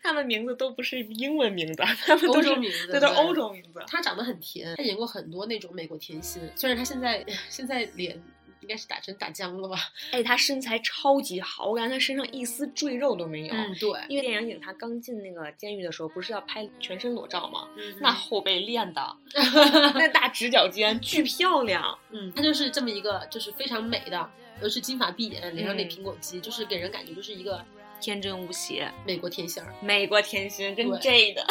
[0.03, 3.33] 他们名字都不是英文名字，他们都是名字，对，都是欧。
[3.33, 3.83] 洲名字。
[3.87, 8.21] 他长得很甜，他演过很多那种美国甜心，虽然他现在 现在脸
[8.63, 9.77] 应该是打针打僵了吧？
[10.11, 13.53] 哎，他身材超级好，我感觉他身上一丝赘肉都没有。
[13.53, 17.67] 嗯，对，因为电影里他刚进那个监狱的时候，不是要拍全身裸照吗？
[17.77, 19.15] 嗯那后背练的，
[19.93, 21.97] 那大直角肩巨漂亮。
[22.11, 24.29] 嗯，她就是这么一个，就是非常美的，
[24.61, 27.63] 又是金发碧眼，脸上那嗯苹果肌，就是给人感觉就是一个
[28.03, 29.73] 天真无邪，美国甜心儿。
[29.81, 31.45] 美国甜心跟对 J 的，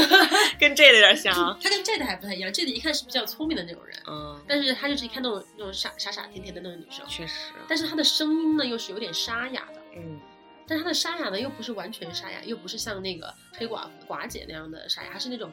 [0.60, 1.34] 跟 J 的有点像。
[1.62, 9.80] 他跟 Jade 还不太一样，Jade 一看是比较聪明的那种人，嗯，但是他就是一看那种那种傻傻傻甜甜的那种女生，确实，但是她的声音呢又是有点沙哑的。
[9.96, 10.20] 嗯，
[10.66, 15.50] 但她的沙哑呢，又不是完全沙哑，又不是像那个黑寡妇寡姐那样的沙哑，她是那种，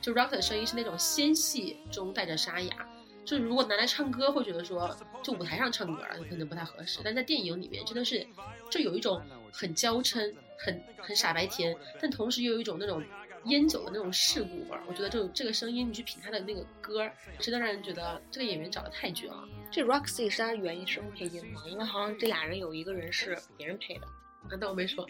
[0.00, 2.88] 就 Rock 的声音是那种纤细中带着沙哑。
[3.24, 8.26] 就是如果拿来唱歌，会觉得说，就舞台上唱歌可能不太合适，但在电影里面真的是，
[8.70, 9.20] 就有一种
[9.52, 13.02] 很娇嗔、很很傻白甜，但同时又有一种那种
[13.44, 14.82] 烟酒的那种世故味儿。
[14.86, 19.44] 我觉得这种这个声音，你去品他的那个歌儿，真的让人觉得这个演员找的太绝了。
[19.70, 21.62] 这 Roxy 是他原声配音吗？
[21.66, 24.06] 因为好像这俩人有一个人是别人配的。
[24.48, 25.06] 啊，但我没说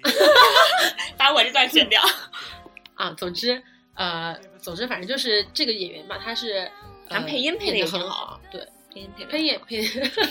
[1.16, 2.02] 把我这段剪掉。
[2.94, 3.12] 啊。
[3.14, 3.62] 总之，
[3.94, 6.70] 呃，总之反正就是这个演员嘛，他是
[7.10, 9.82] 咱配音配的也很好，对，配音配音也配，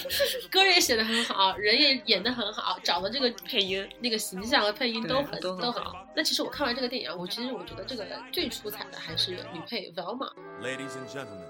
[0.50, 6.08] 歌也写的很好， 人也演的很好，找的这个配音那个形象和配音都对很都很好都很好。
[6.16, 10.32] 那其实我看完这个电影，我其实我觉得这个最出彩的还是女配 Velma。
[10.62, 11.48] Ladies and gentlemen,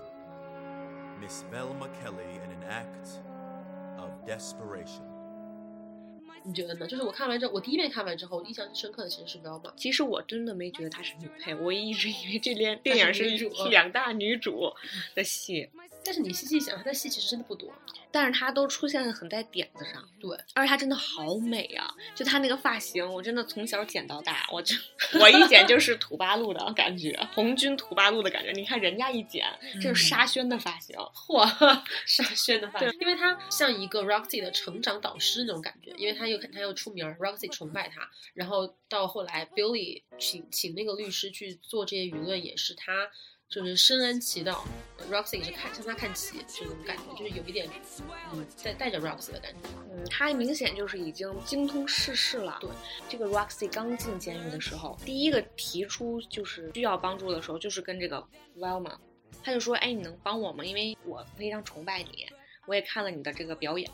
[1.22, 3.22] Miss Velma Kelly in an act
[3.98, 5.04] of desperation.
[6.44, 6.88] 你觉得呢？
[6.88, 9.74] 就是我看完之后，我第一遍看完之后，印象最深刻的其实是 Velma。
[9.76, 14.72] 其实我真的没觉得她是女配，我一直以为这连电影是女主两大女主
[15.14, 15.70] 的戏，
[16.08, 17.70] 但是你细细想，他的戏其实真的不多。
[18.10, 20.02] 但是他都出现的很在点子上。
[20.22, 21.94] 对，而且他真的好美啊！
[22.16, 24.74] 就他那个发型，我真的从小剪到大，我就
[25.20, 28.54] 我一剪就 是土八路的感觉，红军土八路的感觉。
[28.54, 29.46] 你看人家一剪，
[29.82, 31.46] 这是沙宣的发型，嚯，
[32.08, 43.10] 沙宣的发型，因为他像一个 Roxy 的成长导师那种感觉，因为他又他又出名，Roxy 崇拜他，然后到后来 Billy 请请那个律师去做这些舆论，也是他
[43.50, 44.66] 就是深谙其道
[45.10, 47.66] ，Roxy 也是看向他看齐这种感觉，就是有一点
[48.34, 49.70] 嗯在带着 Roxy 的感觉。
[49.90, 52.58] 嗯，他明显就是已经精通世事了。
[52.60, 52.70] 对，
[53.08, 58.22] 这个 Roxy 刚进监狱的时候，第一个提出就是需要帮助的时候，就是跟这个
[58.58, 58.98] Velma，
[59.42, 60.66] 他就说：“哎，你能帮我吗？
[60.66, 62.28] 因为我非常崇拜你，
[62.66, 63.90] 我也看了你的这个表演，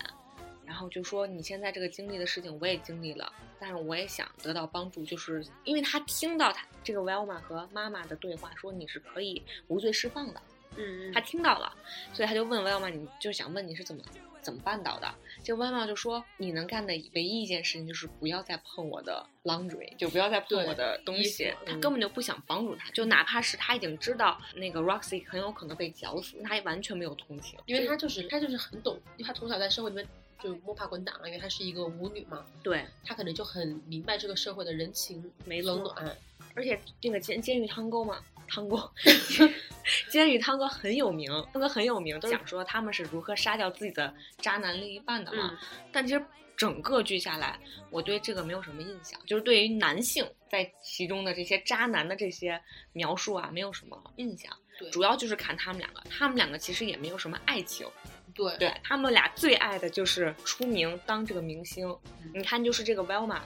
[0.66, 3.32] 然后就说你现在这个经历的事情我也经历了，
[3.66, 10.42] 但是我也想得到帮助，就是因为他听到他这个 Velma 和妈妈的对话，说你是可以无罪释放的，
[10.76, 11.74] 嗯他听到了，
[12.12, 14.04] 所以他就问 Velma，你就想问你是怎么
[14.42, 15.10] 怎么办到的？
[15.46, 21.46] 这 Velma 就说，你能干的唯一一件事情就是不要再碰我的 laundry，就不要再碰我的东西。
[21.46, 30.06] 嗯他根本就不想帮助他，就哪怕是他已经知道那个 Roxy 很有可能被绞死，他也完全没有同情，因为他就是他就是很懂，因为他从小在社会里面
[30.42, 36.18] 就摸爬滚打嘛，因为她是一个舞女嘛，对，她可能就很明白这个社会的人情没冷暖。
[36.56, 38.80] 而且那个监监狱汤沟嘛，汤沟，
[40.12, 45.50] 监狱汤哥很有名，汤哥很有名，都讲说他们是如何杀掉自己的渣男另一半的嘛。
[45.52, 45.58] 嗯
[45.92, 46.24] 但其实
[46.56, 54.56] 整个剧下来，我对这个没有什么印象，就是对于男性在其中的这些渣男的这些描述啊，没有什么印象。
[54.78, 57.88] 对主要就是看他们两个，他们两个其实也没有什么爱情，
[58.34, 61.88] 对对他们俩最爱的就是出名当这个明星。
[62.24, 63.42] 嗯你看，就是这个 Velma，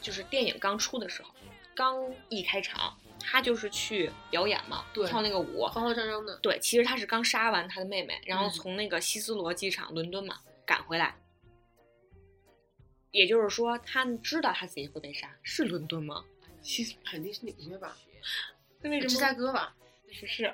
[0.00, 1.30] 就是电影刚出的时候，
[1.74, 5.66] 刚一开场，他就是去表演嘛，对跳那个舞。
[5.66, 11.14] 慌慌张张的，对，其实他是刚杀完他的妹妹，然后嗯从那个希斯罗机场伦敦嘛赶回来。
[13.12, 16.22] 也就是说，他知道他自己会被杀，是伦敦吗？
[16.60, 17.96] 希斯肯定是纽约吧，
[18.82, 19.74] 那为什么芝加哥吧？
[20.20, 20.52] 不是，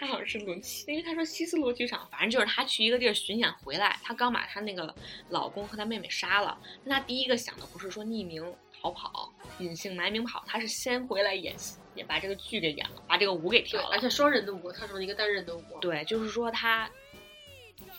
[0.00, 4.94] 他好像是伦，因为他说希斯罗剧场，反正就是他去一个地儿巡演回来，他刚把他那个
[5.28, 8.42] 老公和他妹妹杀了，但他第一个想的不是说匿名
[8.80, 14.00] 逃跑、隐姓埋名跑，他是先回来演戏，也把这个剧给演了，把这个舞给跳，了而。
[14.00, 15.78] 且双人的舞他成了一个单人的舞。
[15.82, 16.90] 对，就是说他，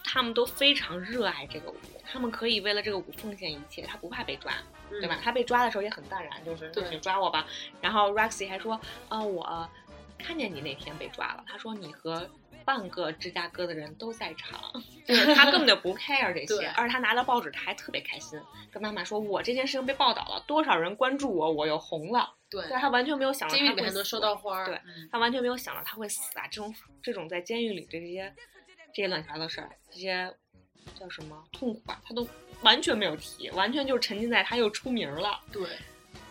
[0.04, 4.52] 他们都非常热爱这个舞，他们可以为了这个舞奉献一切，他不怕被抓，
[4.90, 5.20] 嗯对吧？？
[5.24, 7.46] 他被抓的时候也很淡然，就是对你抓我吧。
[7.80, 9.70] 然后 Roxy 还说，啊、我
[10.22, 12.30] 看见你那天被抓了，他说你和
[12.64, 14.72] 半个芝加哥的人都在场，
[15.06, 18.40] 就是他根本就不 care 这些，而且他拿到报纸他还特别开心，
[18.72, 22.36] 跟妈妈说，我这件事情被报道了，多少人关注我，我又红了。
[22.50, 24.66] 对但，他完全没有想到监狱里面能收到花儿。
[24.66, 26.46] 对嗯他完全没有想到他会死啊！
[26.48, 28.34] 这种这种在监狱里的这些
[28.94, 30.32] 这些乱七八糟事儿，这些
[31.00, 32.28] 叫什么痛苦啊，他都
[32.62, 35.40] 完全没有提，完全就是沉浸在他又出名了。
[35.52, 35.66] 对，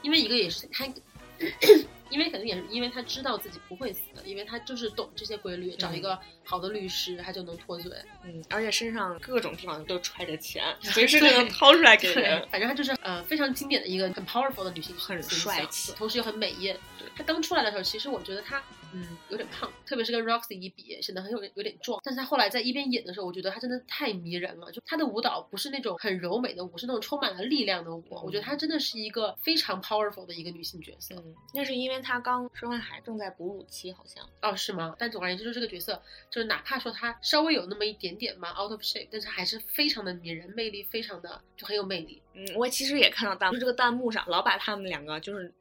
[0.03, 0.85] 因为一个也是他，
[2.11, 7.91] 因为肯定也是因为他知道自己不会死的，因为他就是懂这些规律，找一个好的律师，他就能脱罪。
[8.25, 16.77] 嗯，而且身上各种地方都揣着钱， 随时就能掏出来给对人。，反正他就是呃非常经典的一个很 powerful 的女性很帅气同时又很美艳。
[17.17, 22.01] 她刚出来的时候，其实我觉得她嗯有点胖，特别是跟 Roxy 一比，显得很有有点壮。
[22.05, 24.71] 但是她后来在一边演的时候，我觉得她真的太迷人了。
[24.71, 28.05] 就她的舞蹈不是那种很柔美的舞，是那种充满了力量的舞。
[28.11, 31.15] 我觉得她真的是一个非常 powerful 的一个女性角色。
[31.17, 34.29] 嗯，那是因为他刚生完孩，正在哺乳期，好像。
[34.43, 34.95] 哦，是吗？
[34.99, 42.23] 但总而言之，就这个角色，就是哪怕说他稍微有那么一点点嘛 out of shape，但是还是非常的迷人，魅力非常的就很有魅力。
[42.35, 45.53] 嗯，我其实也看到弹幕，这个弹幕上老把他们两个就是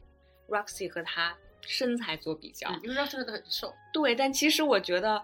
[0.48, 2.70] Roxy 和他身材做比较。
[2.70, 3.74] 嗯，因为 Roxy 真的很瘦。
[3.92, 5.24] 对，但其实我觉得，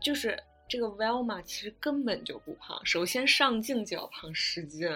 [0.00, 4.88] 就是这个 Velma 其实根本就不胖，首先上镜就要胖十斤，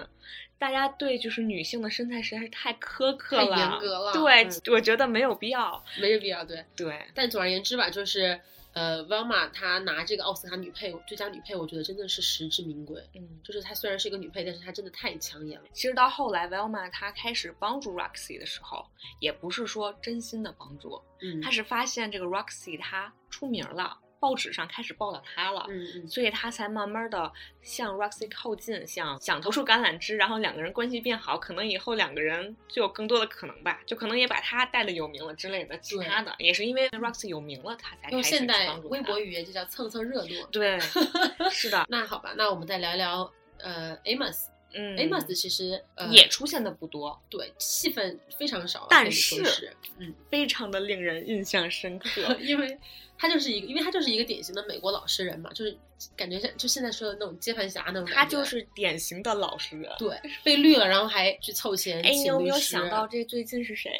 [0.57, 5.83] 大家对就是女性的身材实在是太苛刻了太，严格了对，嗯我觉得没有必要。
[6.01, 6.43] 没有必要。
[6.43, 8.39] 对，对，但总而言之吧，就是
[8.73, 13.01] 呃，Velma 她拿这个奥斯卡女配最佳女配，我觉得真的是实至名归。
[13.15, 15.67] 嗯，就是她虽然是一个女配，但是她真的太抢眼了。
[15.71, 18.85] 其实到后来 Velma 她开始帮助 Roxy 的时候，
[19.19, 25.65] 也不是说真心的帮助，嗯，她是发现这个 Roxy 她出名了，报纸上开始报道他了。
[25.69, 35.77] 嗯嗯所以他才慢慢的向 Roxy 靠近，想想投出橄榄枝，然后两个人关系变好，可能以后两个人就有更多的可能吧，就可能也把他带的有名了之类的。
[35.79, 40.33] 其他的也是因为 Roxy 有名了，他才用现代微博语言就叫蹭蹭热度。
[40.51, 40.79] 对，
[41.49, 44.47] 是的，那好吧，那我们再聊一聊呃 Amos。
[44.71, 52.21] 嗯 Amos 其实呃也出现的不多，对戏份非常少，但是嗯，非常的令人印象深刻。
[52.39, 52.77] 因为
[53.21, 55.77] 他就是一个，因为他就是一个典型的美国老实人嘛，就是
[56.15, 58.05] 感觉像就现在说的那种接盘侠那种。
[58.05, 59.91] 他就是典型的老实人。
[59.99, 62.01] 对被绿了，然后还去凑钱。
[62.01, 63.91] 哎，你有没有想到这最近是谁？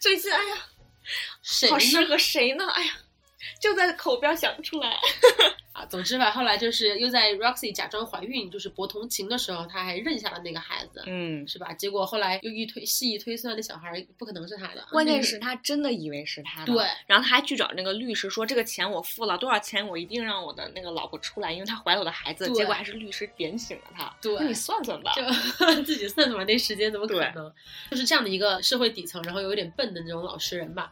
[0.00, 0.56] 最近，哎呀，
[1.42, 2.04] 谁好适？
[2.04, 2.64] 合谁呢？
[2.70, 2.92] 哎呀，
[3.60, 4.96] 就在口边想不出来。
[5.76, 11.70] 啊，总之吧，后来就是又在 Roxy 假装怀孕，就是博同情的时候，他还认下了那个孩子，嗯，是吧？
[11.74, 14.82] 结果后来又一推细一推算，那小孩不可能是他的。
[14.90, 22.50] 关键是他真的以为是他的，对然后他还去找那个律师说，这个钱我付了多少钱，我一定让我的那个老婆出来，因为她怀了我的孩子。
[22.54, 25.12] 结果还是律师点醒了他，对那你算算吧。
[25.14, 27.52] 就自己算算吧，那时间怎么可能？
[27.90, 30.90] 就是这样的一个社会底层，然后有点笨的那种老实人吧。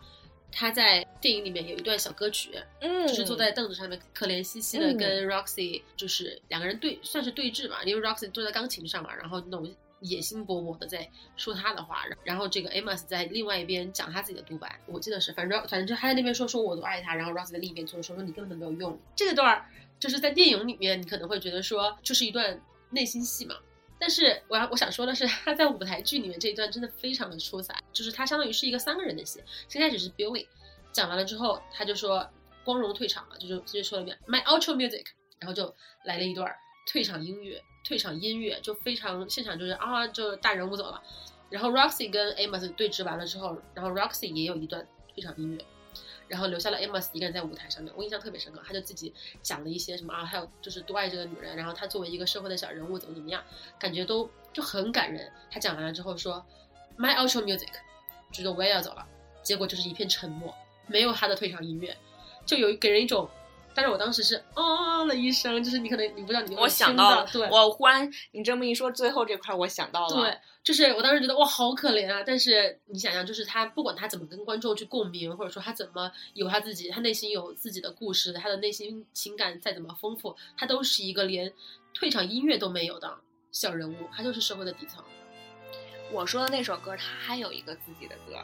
[0.57, 18.97] 他在电影里面有一段小歌曲，嗯就是坐在凳子上面可怜兮兮的嗯跟 Roxy，就是两个人对算是对峙吧，因为 Roxy 坐在钢琴上嘛，然后那种野心勃勃的在说他的话，然后这个 Amos 在另外一边讲他自己的独白，我记得是，反正反正就他在那边说说我都爱他，然后 Roxy 在另一边说说说你根本没有用。
[19.17, 19.67] 这个段儿
[19.99, 23.57] 就是在电影里面你可能会觉得说就是一段内心戏嘛。
[23.99, 29.43] 但是我要我想说的是， 他在舞台剧里面这一段真的非常的出彩，就是他相当于是一个三个人的戏。
[29.69, 30.47] 先开始是 Billy
[30.93, 32.29] 讲完了之后，他就说
[32.65, 35.07] 光荣退场了，就就直接说了一遍 My outro music，
[35.39, 36.55] 然后就来了一段
[36.91, 41.03] 退场音乐，退场音乐就非常现场就是啊，就大人物走了。
[41.51, 45.65] 然后 Roxy 跟 Amos 对峙完了之后，然后 Roxy 也有一段退场音乐，
[46.29, 53.43] 然后留下了 Amos 一个人在舞台上面，我印象特别深刻，他就自己讲了一些什么啊，还有就是多爱这个女人，然后他作为一个社会的小人物怎么怎么样，
[53.79, 55.31] 感觉都就很感人。
[55.51, 56.45] 他讲完了之后说
[56.99, 57.73] My outro music，
[58.33, 59.07] 觉得我也要走了，
[59.43, 60.55] 结果就是一片沉默，
[60.87, 61.97] 没有他的退场音乐，
[62.47, 63.29] 就有给人一种。
[63.75, 72.23] 但是我当时是啊了一声，就是你可能你不知道你没有我想到了，对，我忽然你这么一说，最后这块我想到了，对，就是我当时觉得哇，好可怜啊！
[72.25, 81.53] 但是你想想，就是他不管他怎么跟观众去共鸣，或者说他怎么有他自己，他内心有自己的故事，他的内心情感再怎么丰富，他都是一个连
[81.93, 83.13] 退场音乐都没有的
[83.51, 85.03] 小人物，他就是社会的底层。
[86.13, 88.39] 我说的那首歌，他还有一个自己的歌，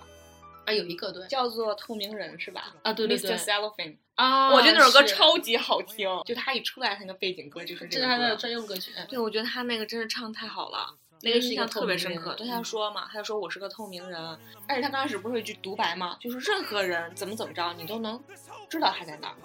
[0.70, 0.76] 啊。
[0.76, 2.74] 有一个对叫做《透明人》，是吧？
[2.82, 3.38] 啊，对对对 Mr.
[3.38, 8.36] Cellophane，啊，我觉得那首歌超级好听，就他一出来，他那个背景歌就是这个这是他的歌。
[8.36, 8.92] 专用歌曲。
[9.08, 12.34] 对，我觉得他那个真是唱太好了，那个个印象特别深刻。
[12.34, 14.20] 对，他嗯说嘛，他就说我是个透明人，
[14.68, 18.22] 而且他刚开始不是有一句独白嘛，就是任何人怎么怎么着，你都能
[18.68, 19.36] 知道他在哪儿，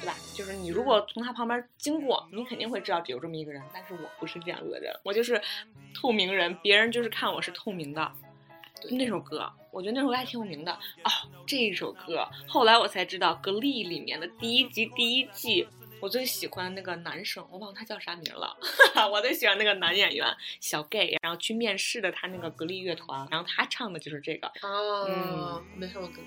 [0.00, 0.14] 对吧？
[0.34, 3.62] 就是你如果从他旁边经过，你肯定会知道有这么一个人。
[3.74, 5.40] 但是我不是这样子的人，我就是
[5.94, 8.12] 透明人，别人就是看我是透明的。
[8.80, 11.10] 对那首歌，我觉得那时候还挺有名的哦。
[11.46, 15.66] 这一首歌，后来我才知道，《格力》里面的第一集第一季，
[16.00, 18.56] 我最喜欢那个男生，我忘了他叫啥名了。
[19.10, 20.26] 我最喜欢那个男演员
[20.60, 26.20] 小 gay，然后去面试的他那个格力乐团，然后他唱的就是这个，哦，没上过歌。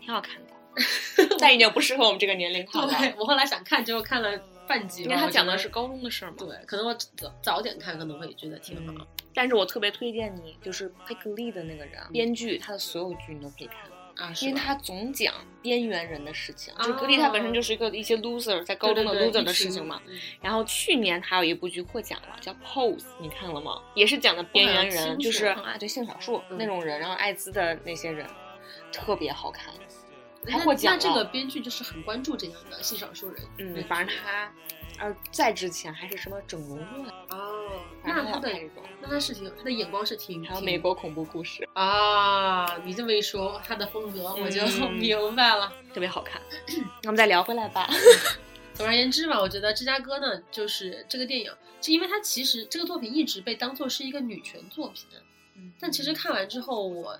[0.00, 0.52] 挺好看的，
[1.38, 5.02] 但已经不适合我们这个年龄看了，对，我后来想看，结果看了半集。
[5.02, 6.36] 因为他讲的是高中的事儿嘛。
[6.38, 8.92] 对，可能我早早点看可能会觉得挺好。
[8.92, 13.76] 嗯但是我特别推荐你，就是拍格力的那个人，编剧，他的所有剧你都可以看。
[14.16, 20.02] 啊，因为他总讲边缘人的事情，就格力，他本身就是一个一些 loser 在高中的 loser 的事情嘛。
[20.06, 23.80] 嗯然后去年他有一部剧获奖了，叫《Pose》，你看了吗？
[23.94, 28.26] 也是讲的边缘人，就是啊，对性少数嗯那种人，然后艾滋的那些人，
[28.92, 29.72] 特别好看。
[30.64, 33.42] 获奖了那这个编剧就是很关注这样的性少数人。
[33.58, 34.52] 嗯，反正他，
[34.98, 36.86] 呃，在之前还是什么整容院，
[37.28, 37.49] 哦，反正他
[38.02, 38.50] 那他的
[39.02, 45.72] 那他是挺他的眼光是挺挺还有美国恐怖故事，啊，你这么一说，他的风格我就嗯 明白了。
[45.92, 46.40] 特别好看。
[47.02, 47.88] 那我们再聊回来吧。
[48.74, 51.52] 总而言之吧，我觉得芝加哥呢，就是这个电影，
[51.82, 55.04] 是因为它其实这个作品一直被当做是一个女权作品，
[55.56, 57.18] 嗯但其实看完之后，我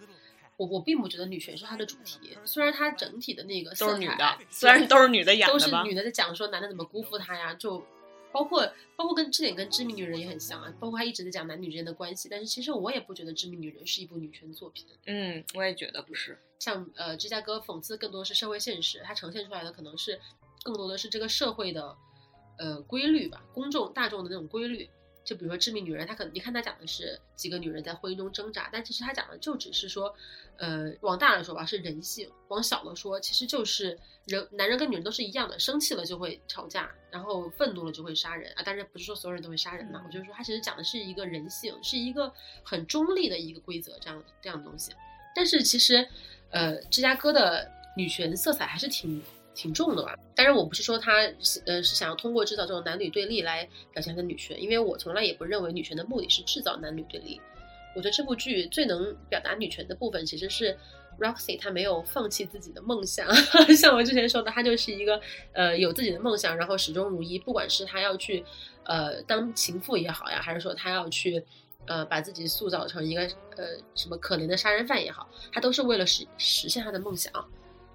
[0.56, 7.84] 我我并不觉得女权是它的主题，虽然它整体的那个都是女的，虽然都是女的演都是女的在讲说男的怎么辜负她呀，就
[8.32, 8.66] 包括
[8.96, 14.86] 包括跟这点跟《致命女人》也很像啊，包括他一直在讲男女之间的关系，但是其实我也不觉得《致命女人》是一部女权作品。
[15.06, 16.38] 嗯，我也觉得不是。
[16.58, 20.20] 像呃芝加哥讽刺更多是社会现实，它呈现出来的可能是
[20.62, 21.96] 更多的是这个社会的
[22.58, 24.88] 呃规律吧，公众大众的那种规律。
[25.24, 30.14] 就比如说《致命女人》，她可能你看她讲的是几个女人在婚姻中挣扎，但其实她讲的就只是说，
[30.56, 38.62] 呃，往大了说吧是人性，往小了说其实就是人，男人跟女人都是一样的，生气了就会吵架，然后愤怒了就会杀人啊。
[38.62, 44.92] 当然不是说所有人都会杀人嘛，嗯我就是说她其实讲的是一个人性，是一个很中立的一个规则这样这样的东西。
[45.34, 46.06] 但是其实，
[46.50, 49.22] 呃，芝加哥的女权色彩还是挺
[49.54, 50.14] 挺重的吧。
[50.34, 57.40] 当然，我不是说他是呃是想要通过制造这种男女对立来表现他的女权，因为我从来也不认为女权的目的是制造男女对立。
[57.94, 60.76] 我觉得这部剧最能表达女权的部分，其实是
[61.18, 63.26] Roxy 她没有放弃自己的梦想。
[63.76, 65.20] 像我之前说的，她就是一个
[65.52, 68.44] 呃有自己的梦想，然后始终如一，不管是她要去
[68.84, 71.44] 呃当情妇也好呀，还是说她要去。
[71.86, 73.22] 呃，把自己塑造成一个
[73.56, 73.64] 呃
[73.96, 77.32] 什么可怜的杀人犯也好，她都是为了实实现她的梦想。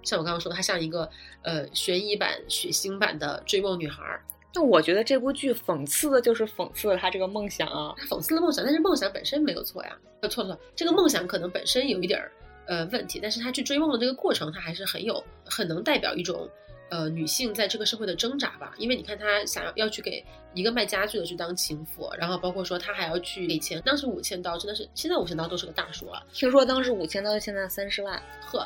[0.05, 1.09] 像我刚刚说的，她像一个
[1.41, 4.21] 呃悬疑版、血腥版的追梦女孩儿，
[4.53, 7.93] 那我觉得这部剧讽刺的就是讽刺了他这个梦想啊。
[7.97, 9.97] 她讽刺了梦想，但是梦想本身没有错呀。
[10.21, 12.31] 呃，错错，这个梦想可能本身有一点儿
[12.67, 16.47] 呃问题，但是她去追梦的这个过程，她还是很有很能代表一种
[16.89, 18.73] 呃女性在这个社会的挣扎吧。
[18.77, 28.65] 因为你看她想要要去给一个卖家具的去当情妇，然后包括说她还要去给钱，当时五千刀真的是现在五千刀都是个大数了，听说当时五千刀，现在三十万呵，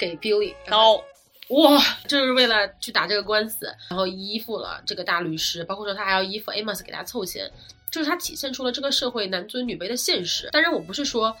[0.00, 1.04] 给 Billy 然后刀。
[1.50, 7.50] 哇，就是为了去打这个官司，然后依附了这个大律师，包括说他还要依附 Amos 给他凑钱，
[7.90, 10.48] 就是他体现出了这个社会男尊女卑的现实。
[10.52, 11.36] 当然，我不是说，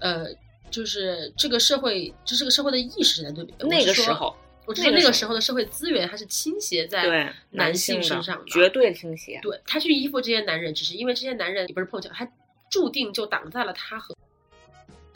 [0.00, 0.26] 呃，
[0.68, 3.68] 就是这个社会，这是个社会的意识男尊女卑。
[3.68, 4.34] 那个时候，
[4.66, 9.38] 我是说那个时时候的社会资源，它是倾斜在男性身上的，绝对倾斜。
[9.44, 12.28] 对他去依附这些男人，只是因为这些男人也不是碰巧，他
[12.68, 14.12] 注定就挡在了他和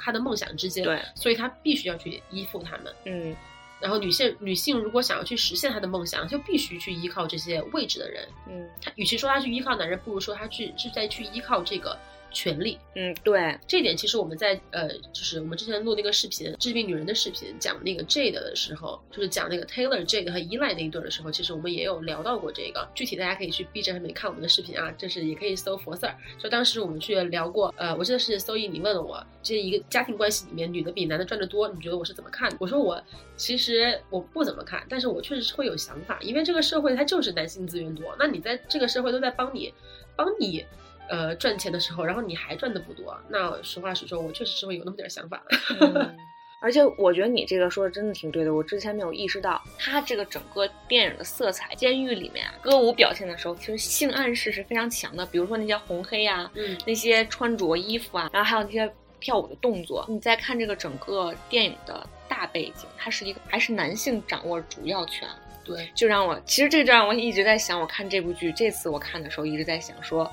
[0.06, 2.94] 他的梦想之间，对，所以他必须要去依附他们。
[3.06, 3.34] 嗯，
[3.80, 8.28] 然后女性女性如果想要去实现她的梦想，就必须去依靠这些位置的人。
[8.48, 11.98] 嗯她与其说她去依靠男人，不如说她去是在去依靠这个
[12.30, 12.78] 权利。
[12.94, 22.88] 嗯，对，这点其实我们在呃，就是我们之前录那个视频《致命女人》的视频，讲那个 Jade 的时候，就是讲那个 Taylor、Jade 和依赖那一对儿的时候，其实我们也有聊到过这个。
[22.94, 26.14] 具体大家可以去 B 站上面看我们的视频啊，就是也可以搜佛 Sir。
[26.38, 32.56] 就当时我们去聊过，呃，我记得是搜一，你问了我，这一个家庭关系里面，女的比男的赚的多，你觉得我是怎么看的？
[32.60, 33.02] 我说我
[33.36, 39.72] 其实我不怎么看，但是我确实是会有想法，因为这个社会它就是男性资源多，那你在这个社会都在帮你
[40.14, 40.64] 帮你。
[41.08, 45.42] 呃，赚钱的时候，然后你还赚的不多，那实话实说，我确实是会有那么点儿想法。
[45.80, 46.16] 嗯
[46.58, 58.90] 而且我觉得你这个说的真的挺对的，我之前没有意识到，它这个整个电影的色彩，监狱里面啊歌舞表现的时候，其实性暗示是非常强的，比如说那些红黑啊，嗯，那些穿着衣服啊，然后还有那些
[59.20, 60.06] 跳舞的动作。
[60.08, 65.28] 你再看这个整个电影的大背景，它是一个还是男性掌握主要权，
[65.62, 70.28] 对，就让我其实这就让我一直在想，我看这部剧，这次我看的时候一直在想说，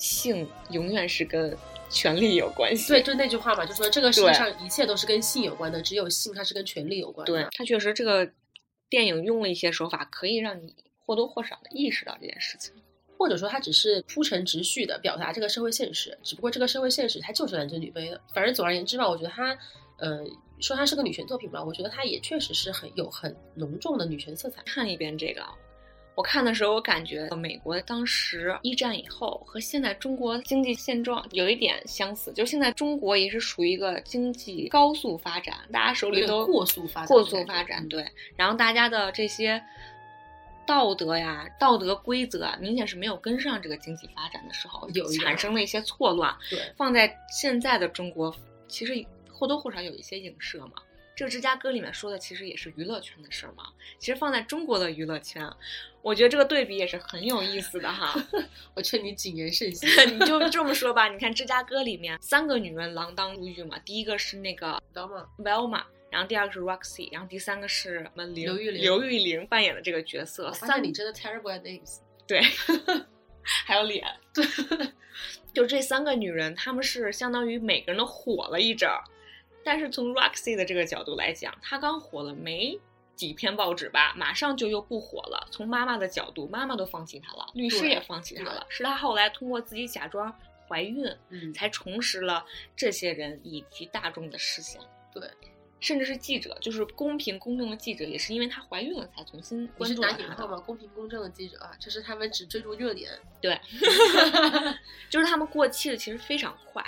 [0.00, 1.56] 性永远是跟
[1.88, 2.88] 权力有关系。
[2.88, 7.32] 对，就那句话嘛，就说这个世界上一切都是跟性有关的，只有性它是跟权力有关的。
[7.32, 8.28] 对，它确实这个
[8.88, 12.72] 电影用了一些手法，可以让你或多或少的意识到这件事情。
[13.18, 18.18] 或者说它只是铺陈直叙的表达这个社会现实，只不过这个社会现实它就是男尊女卑的。
[18.32, 19.54] 反正总而言之吧，我觉得它，
[19.98, 20.24] 呃，
[20.58, 24.62] 说它是个女权作品吧，我觉得它也确实是很有很浓重的女权色彩。
[24.64, 25.52] 看一遍这个啊，
[26.16, 38.06] 我看的时候，我感觉美国当时一战以后和现在中国经济现状有一点相似，就是现在中国也是属于一个经济高速发展，大家手里都过速发展过速发展，嗯对。
[38.36, 39.62] 然后大家的这些
[40.66, 46.36] 道德呀、道德规则啊，明显是没有跟上这个经济发展的时候，有产生了一些错乱。
[46.50, 48.34] 对，放在现在的中国，
[48.68, 49.02] 其实
[49.32, 50.72] 或多或少有一些影射嘛。
[51.20, 53.64] 这个芝加哥里面说的其实也是娱乐圈的事儿嘛。
[53.98, 55.46] 其实放在中国的娱乐圈，
[56.00, 58.14] 我觉得这个对比也是很有意思的哈。
[58.72, 59.86] 我劝你谨言慎行。
[60.16, 71.98] 你就这么说吧，你看芝加哥里面三个女人锒铛入狱嘛，第一个是那个？Velma，然后第二个是 Roxy，然后第三个是刘玉玲刘玉玲扮演的这个角色，我发三你真的 terrible at names。
[72.26, 72.40] 对，
[73.44, 74.42] 还有脸，对，
[75.52, 79.04] 就这三个女人，她们是相当于每个人都火了一阵儿，
[79.64, 82.78] 但是从 Roxy 的这个角度来讲，她刚火了没
[83.14, 85.46] 几篇报纸吧，马上就又不火了。
[85.50, 90.34] 从妈妈的角度，妈妈都放弃她了，律师也放弃她了，是她后来通过自己假装
[90.66, 92.44] 怀孕，嗯，才重拾了
[92.74, 94.80] 这些人以及大众的视线。
[95.12, 95.28] 对，
[95.80, 100.22] 甚至是记者，就是公平公正的记者，也是因为她怀孕了才重新你关是注了她是。
[100.22, 100.58] 打引号吗？
[100.64, 103.10] 公平公正的记者啊，这是他们只追逐热点。
[103.42, 103.60] 对，
[105.10, 106.82] 就是他们过气的其实非常快，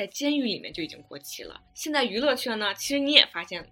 [0.00, 1.60] 在监狱里面就已经过期了。
[1.74, 3.70] 现在娱乐圈呢，其实你也发现，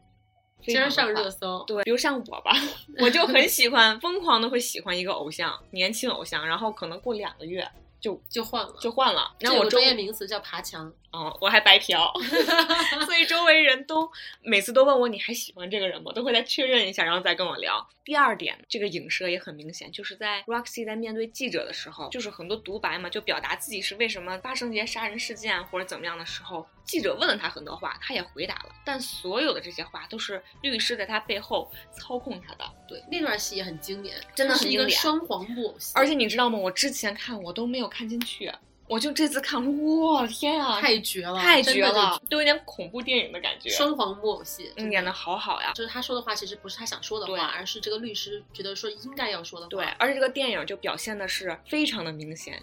[0.60, 1.30] 经常上热。
[1.30, 2.52] 搜，对，比如像我吧，
[3.00, 7.66] 我就很喜欢，疯狂的会喜欢一个偶像，年轻偶像，然后可能过两个月
[8.01, 8.74] 就就换了。
[8.80, 10.92] 就换了，然后我专业名词叫爬墙。
[11.11, 12.12] 哦，我还白嫖，
[13.07, 14.11] 所以周围人都
[14.42, 16.12] 每次都问我你还喜欢这个人吗？
[16.12, 17.88] 都会来确认一下，然后再跟我聊。
[18.05, 32.64] 第二点，这个影射也很明显，就是在 Roxy 在面对记者的时候，就是很多独白嘛，就表达自己是为什么发生这些杀人事件或者怎么样的时候，记者问了他很多话，他也回答了，但所有的这些话都是律师在他背后操控他的。
[32.89, 36.59] 对，那段戏也很经典，真的是一个双黄布偶戏，而且你知道吗？
[36.59, 38.51] 我之前看我都没有看进去，
[38.89, 39.62] 我就这次看，
[40.01, 43.68] 哇天啊，太绝了，太绝了，都有点恐怖电影的感觉。
[43.68, 45.72] 双簧木偶戏，嗯，演的好好呀。
[45.74, 49.68] 就是他说的话，其实不是他想说的话，而是这个律师觉得说应该要说的话。
[49.68, 52.62] 对，而且这个电影就表现的是非常的明显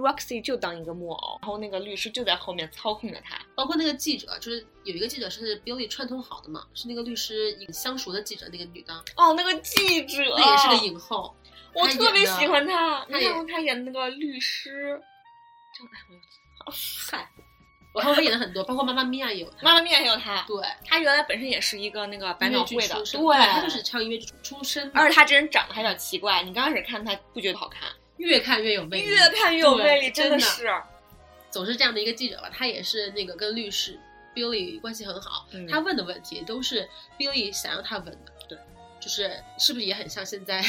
[0.00, 3.38] ，Roxy 就当一个木偶，然后那个律师就在后面操控着他。
[3.54, 11.34] 包括那个记者，就是有一个记者是 Billy 串通好的嘛，是那个律师相熟的记者，那个女的，哦，那个记者，那也是个影后。
[11.72, 13.04] 我特别喜欢他。
[13.08, 15.00] 她也你看过他演那个律师，
[15.78, 16.16] 叫哎
[16.66, 17.30] 我嗨，
[17.94, 19.62] 我看过他演的很多，包括妈妈咪呀也有他。
[19.62, 20.42] 妈妈咪呀也有他。
[20.48, 27.88] 对，他原来本身也是一个那个百音乐剧脑汇的，对，他就是唱音乐剧出身，而且他这人长得还有点奇怪，你刚开始看他不觉得好看，
[28.20, 30.66] 越看越有魅力，越看越有魅力，真的的是。
[31.50, 33.98] 总是这样的一个记者吧，他也是那个跟律师
[34.32, 38.56] Billy 关系很好，嗯他问的问题都是 Billy 想要他问的，对，
[39.00, 40.64] 就是是不是也很像现在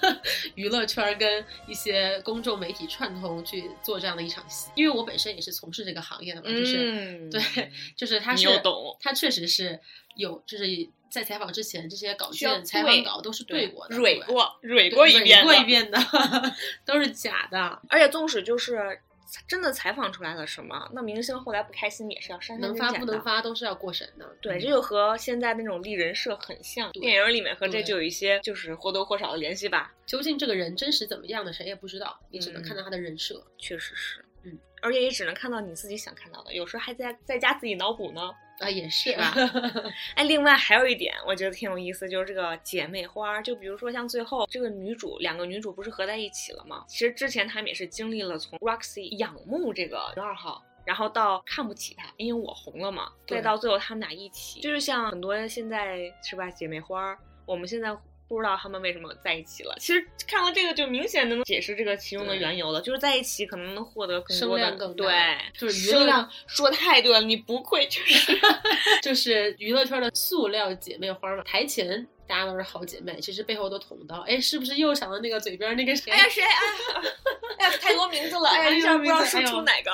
[0.56, 4.70] 娱乐圈跟一些公众媒体串通去做这样的一场戏？
[4.74, 9.78] 因为我本身也是从事这个行业的嘛，就是、嗯，对，就是他你是又懂他确实是
[10.16, 10.64] 有，就是
[11.10, 15.64] 在采访之前这些稿件、采访稿都是对过的，蕊过，蕊过一遍，过一。
[15.64, 15.98] 遍的，
[16.84, 17.80] 都是假的。
[17.88, 19.00] 而且纵使就是
[19.48, 24.26] 真的采访出来了什么，那明星后来不开心也是要删删能发不能发都是要过审的。
[24.40, 29.92] 对，嗯这就和现在那种立人设很像，电影里面和这就有一些就是或多或少的联系吧。
[30.06, 33.42] 究竟这个人真实怎么样的，谁也不知道，你只能嗯看到他的人设。
[33.56, 38.30] 确实是，嗯，而且也只能看到你自己想看到的，有时候还在在家自己脑补呢。
[38.62, 39.34] 啊，也是是吧
[40.14, 43.40] 哎，另外还有一点，我觉得挺有意思，就是这个姐妹花。
[43.42, 46.84] 就比如说像最后这个女主，两个女主不是合在一起了吗？
[46.88, 50.62] 其实之前她们也是经历了从 Roxy 仰慕这个女二号。
[50.84, 57.96] 然后到看不起她，因为我红了嘛，再到最后他们俩一起，就是像很多现在是吧姐妹花，我们现在
[58.34, 59.76] 不知道他们为什么在一起了。
[59.78, 68.40] 其实看了这个就明显能解释这个其中的缘由了，就是在一起可能能获得更声多的量更大对，就是娱乐量 说太对了，你不愧就是
[69.02, 71.42] 就是娱乐圈的塑料姐妹花嘛。
[71.44, 74.20] 台前大家都是好姐妹，其实背后都捅刀。
[74.20, 76.10] 哎，是不是又想到那个嘴边那个谁？
[76.10, 76.42] 哎呀，谁？
[76.42, 77.12] 哎呀，
[77.58, 79.90] 哎呀，太多名字了， 哎呀，一下不知道说出哪个。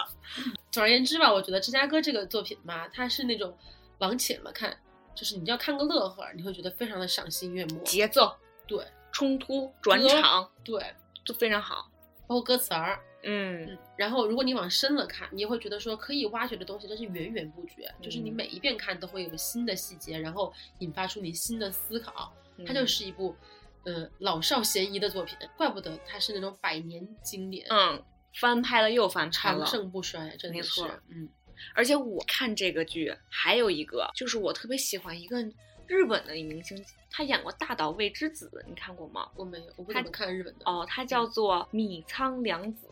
[0.70, 3.56] 总而言之吧，我觉得芝加哥这个作品吧，它是那种
[3.98, 4.76] 往浅了看，
[5.18, 7.82] 就是你要看个乐呵，你会觉得非常的赏心悦目。
[7.82, 8.32] 节奏、
[8.68, 10.94] 对冲突、转场对，
[11.26, 11.90] 都非常好。
[12.28, 22.32] 包括歌词儿，嗯，嗯，然后如果你往深了看，你也会觉得说可以挖掘的东西真是源源不绝，就是你嗯每一遍看都会有新的细节，然后引发出你新的思考。
[22.64, 23.34] 它就嗯是一部，
[23.84, 28.02] 呃，老少咸宜的作品，怪不得它是那种百年经典，嗯，
[28.34, 29.66] 翻拍了又翻拍长。
[29.66, 31.28] 盛不衰，真的是没错，嗯，
[31.74, 35.40] 而且我看这个剧还有一个，就是我特别喜欢一个
[35.86, 39.28] 日本的明星，他演过《大岛未之子》，你看过吗？
[39.34, 42.88] 我没有，我不他怎么看日本的，哦，他叫做米仓凉子，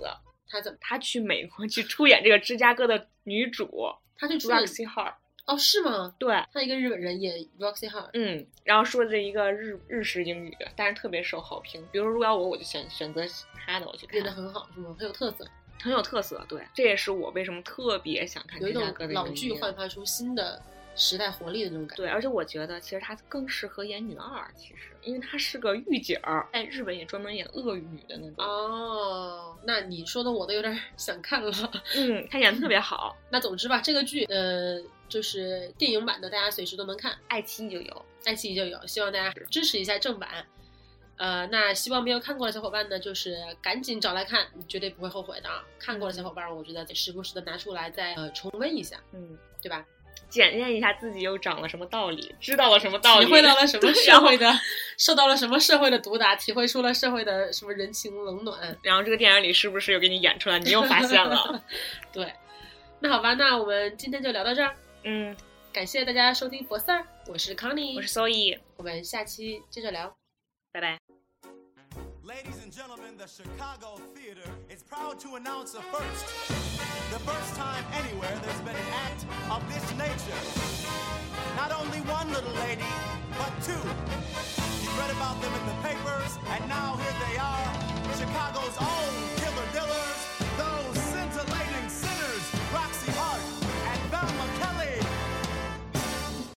[0.49, 3.69] 他怎么，他去美国去出演这个芝加哥的女主
[4.17, 5.15] 他就出演 Roxy Hart。
[5.47, 6.13] 哦，是吗？
[6.19, 11.87] 对，他一个日本人演 Roxy Hart，嗯，然后说的一个日日式英语，但是特别受好评。
[11.93, 13.23] 比如如果要我，我就选选择
[13.55, 14.97] 他的，我去看演的很好，是吗？
[14.99, 15.47] 很有特色，
[15.83, 16.45] 很有特色。
[16.49, 20.61] 对，这也是我为什么特别想看有一种芝加哥的老剧焕发出新的
[20.95, 22.03] 时代活力的那种感觉。
[22.05, 28.45] 对，而且我觉得其实她更适合演女二，其实因为她是个御姐儿，在日本也专门演恶女的那种。
[28.45, 31.53] 哦，那你说的我都有点想看了。
[31.95, 38.05] 嗯，她演的特别好， 那总之吧，这个剧呃就是电影版的，大家随时都能看，爱奇艺就有。
[38.25, 40.29] 爱奇艺就有，希望大家支持一下正版。
[41.19, 45.65] 呃，那希望没有看过的小伙伴呢，就是赶紧找来看，你绝对不会后悔的啊！
[45.79, 49.85] 看过的小伙伴，我觉得得时不时的拿出来再呃重温一下，嗯，对吧？
[50.29, 54.53] 检验一下自己又长了什么道理，知道了什么道理，体会到了什么社会的，
[54.99, 58.77] 受到了什么社会的毒打，体会出了社会的什么人情冷暖。
[58.83, 60.59] 然后这个电影里是不是又给你演出来？
[60.59, 61.63] 你又发现了，
[62.13, 62.33] 对，
[63.01, 65.35] 那好吧，那我们今天就聊到这儿，嗯，
[65.73, 70.15] 感谢大家收听博四儿，我是康妮，我是 Soe，我们下期接着聊。
[72.23, 76.27] Ladies and gentlemen, the Chicago Theater is proud to announce a first.
[77.11, 80.37] The first time anywhere there's been an act of this nature.
[81.57, 82.85] Not only one little lady,
[83.39, 83.73] but two.
[83.73, 89.46] You read about them in the papers, and now here they are, Chicago's own.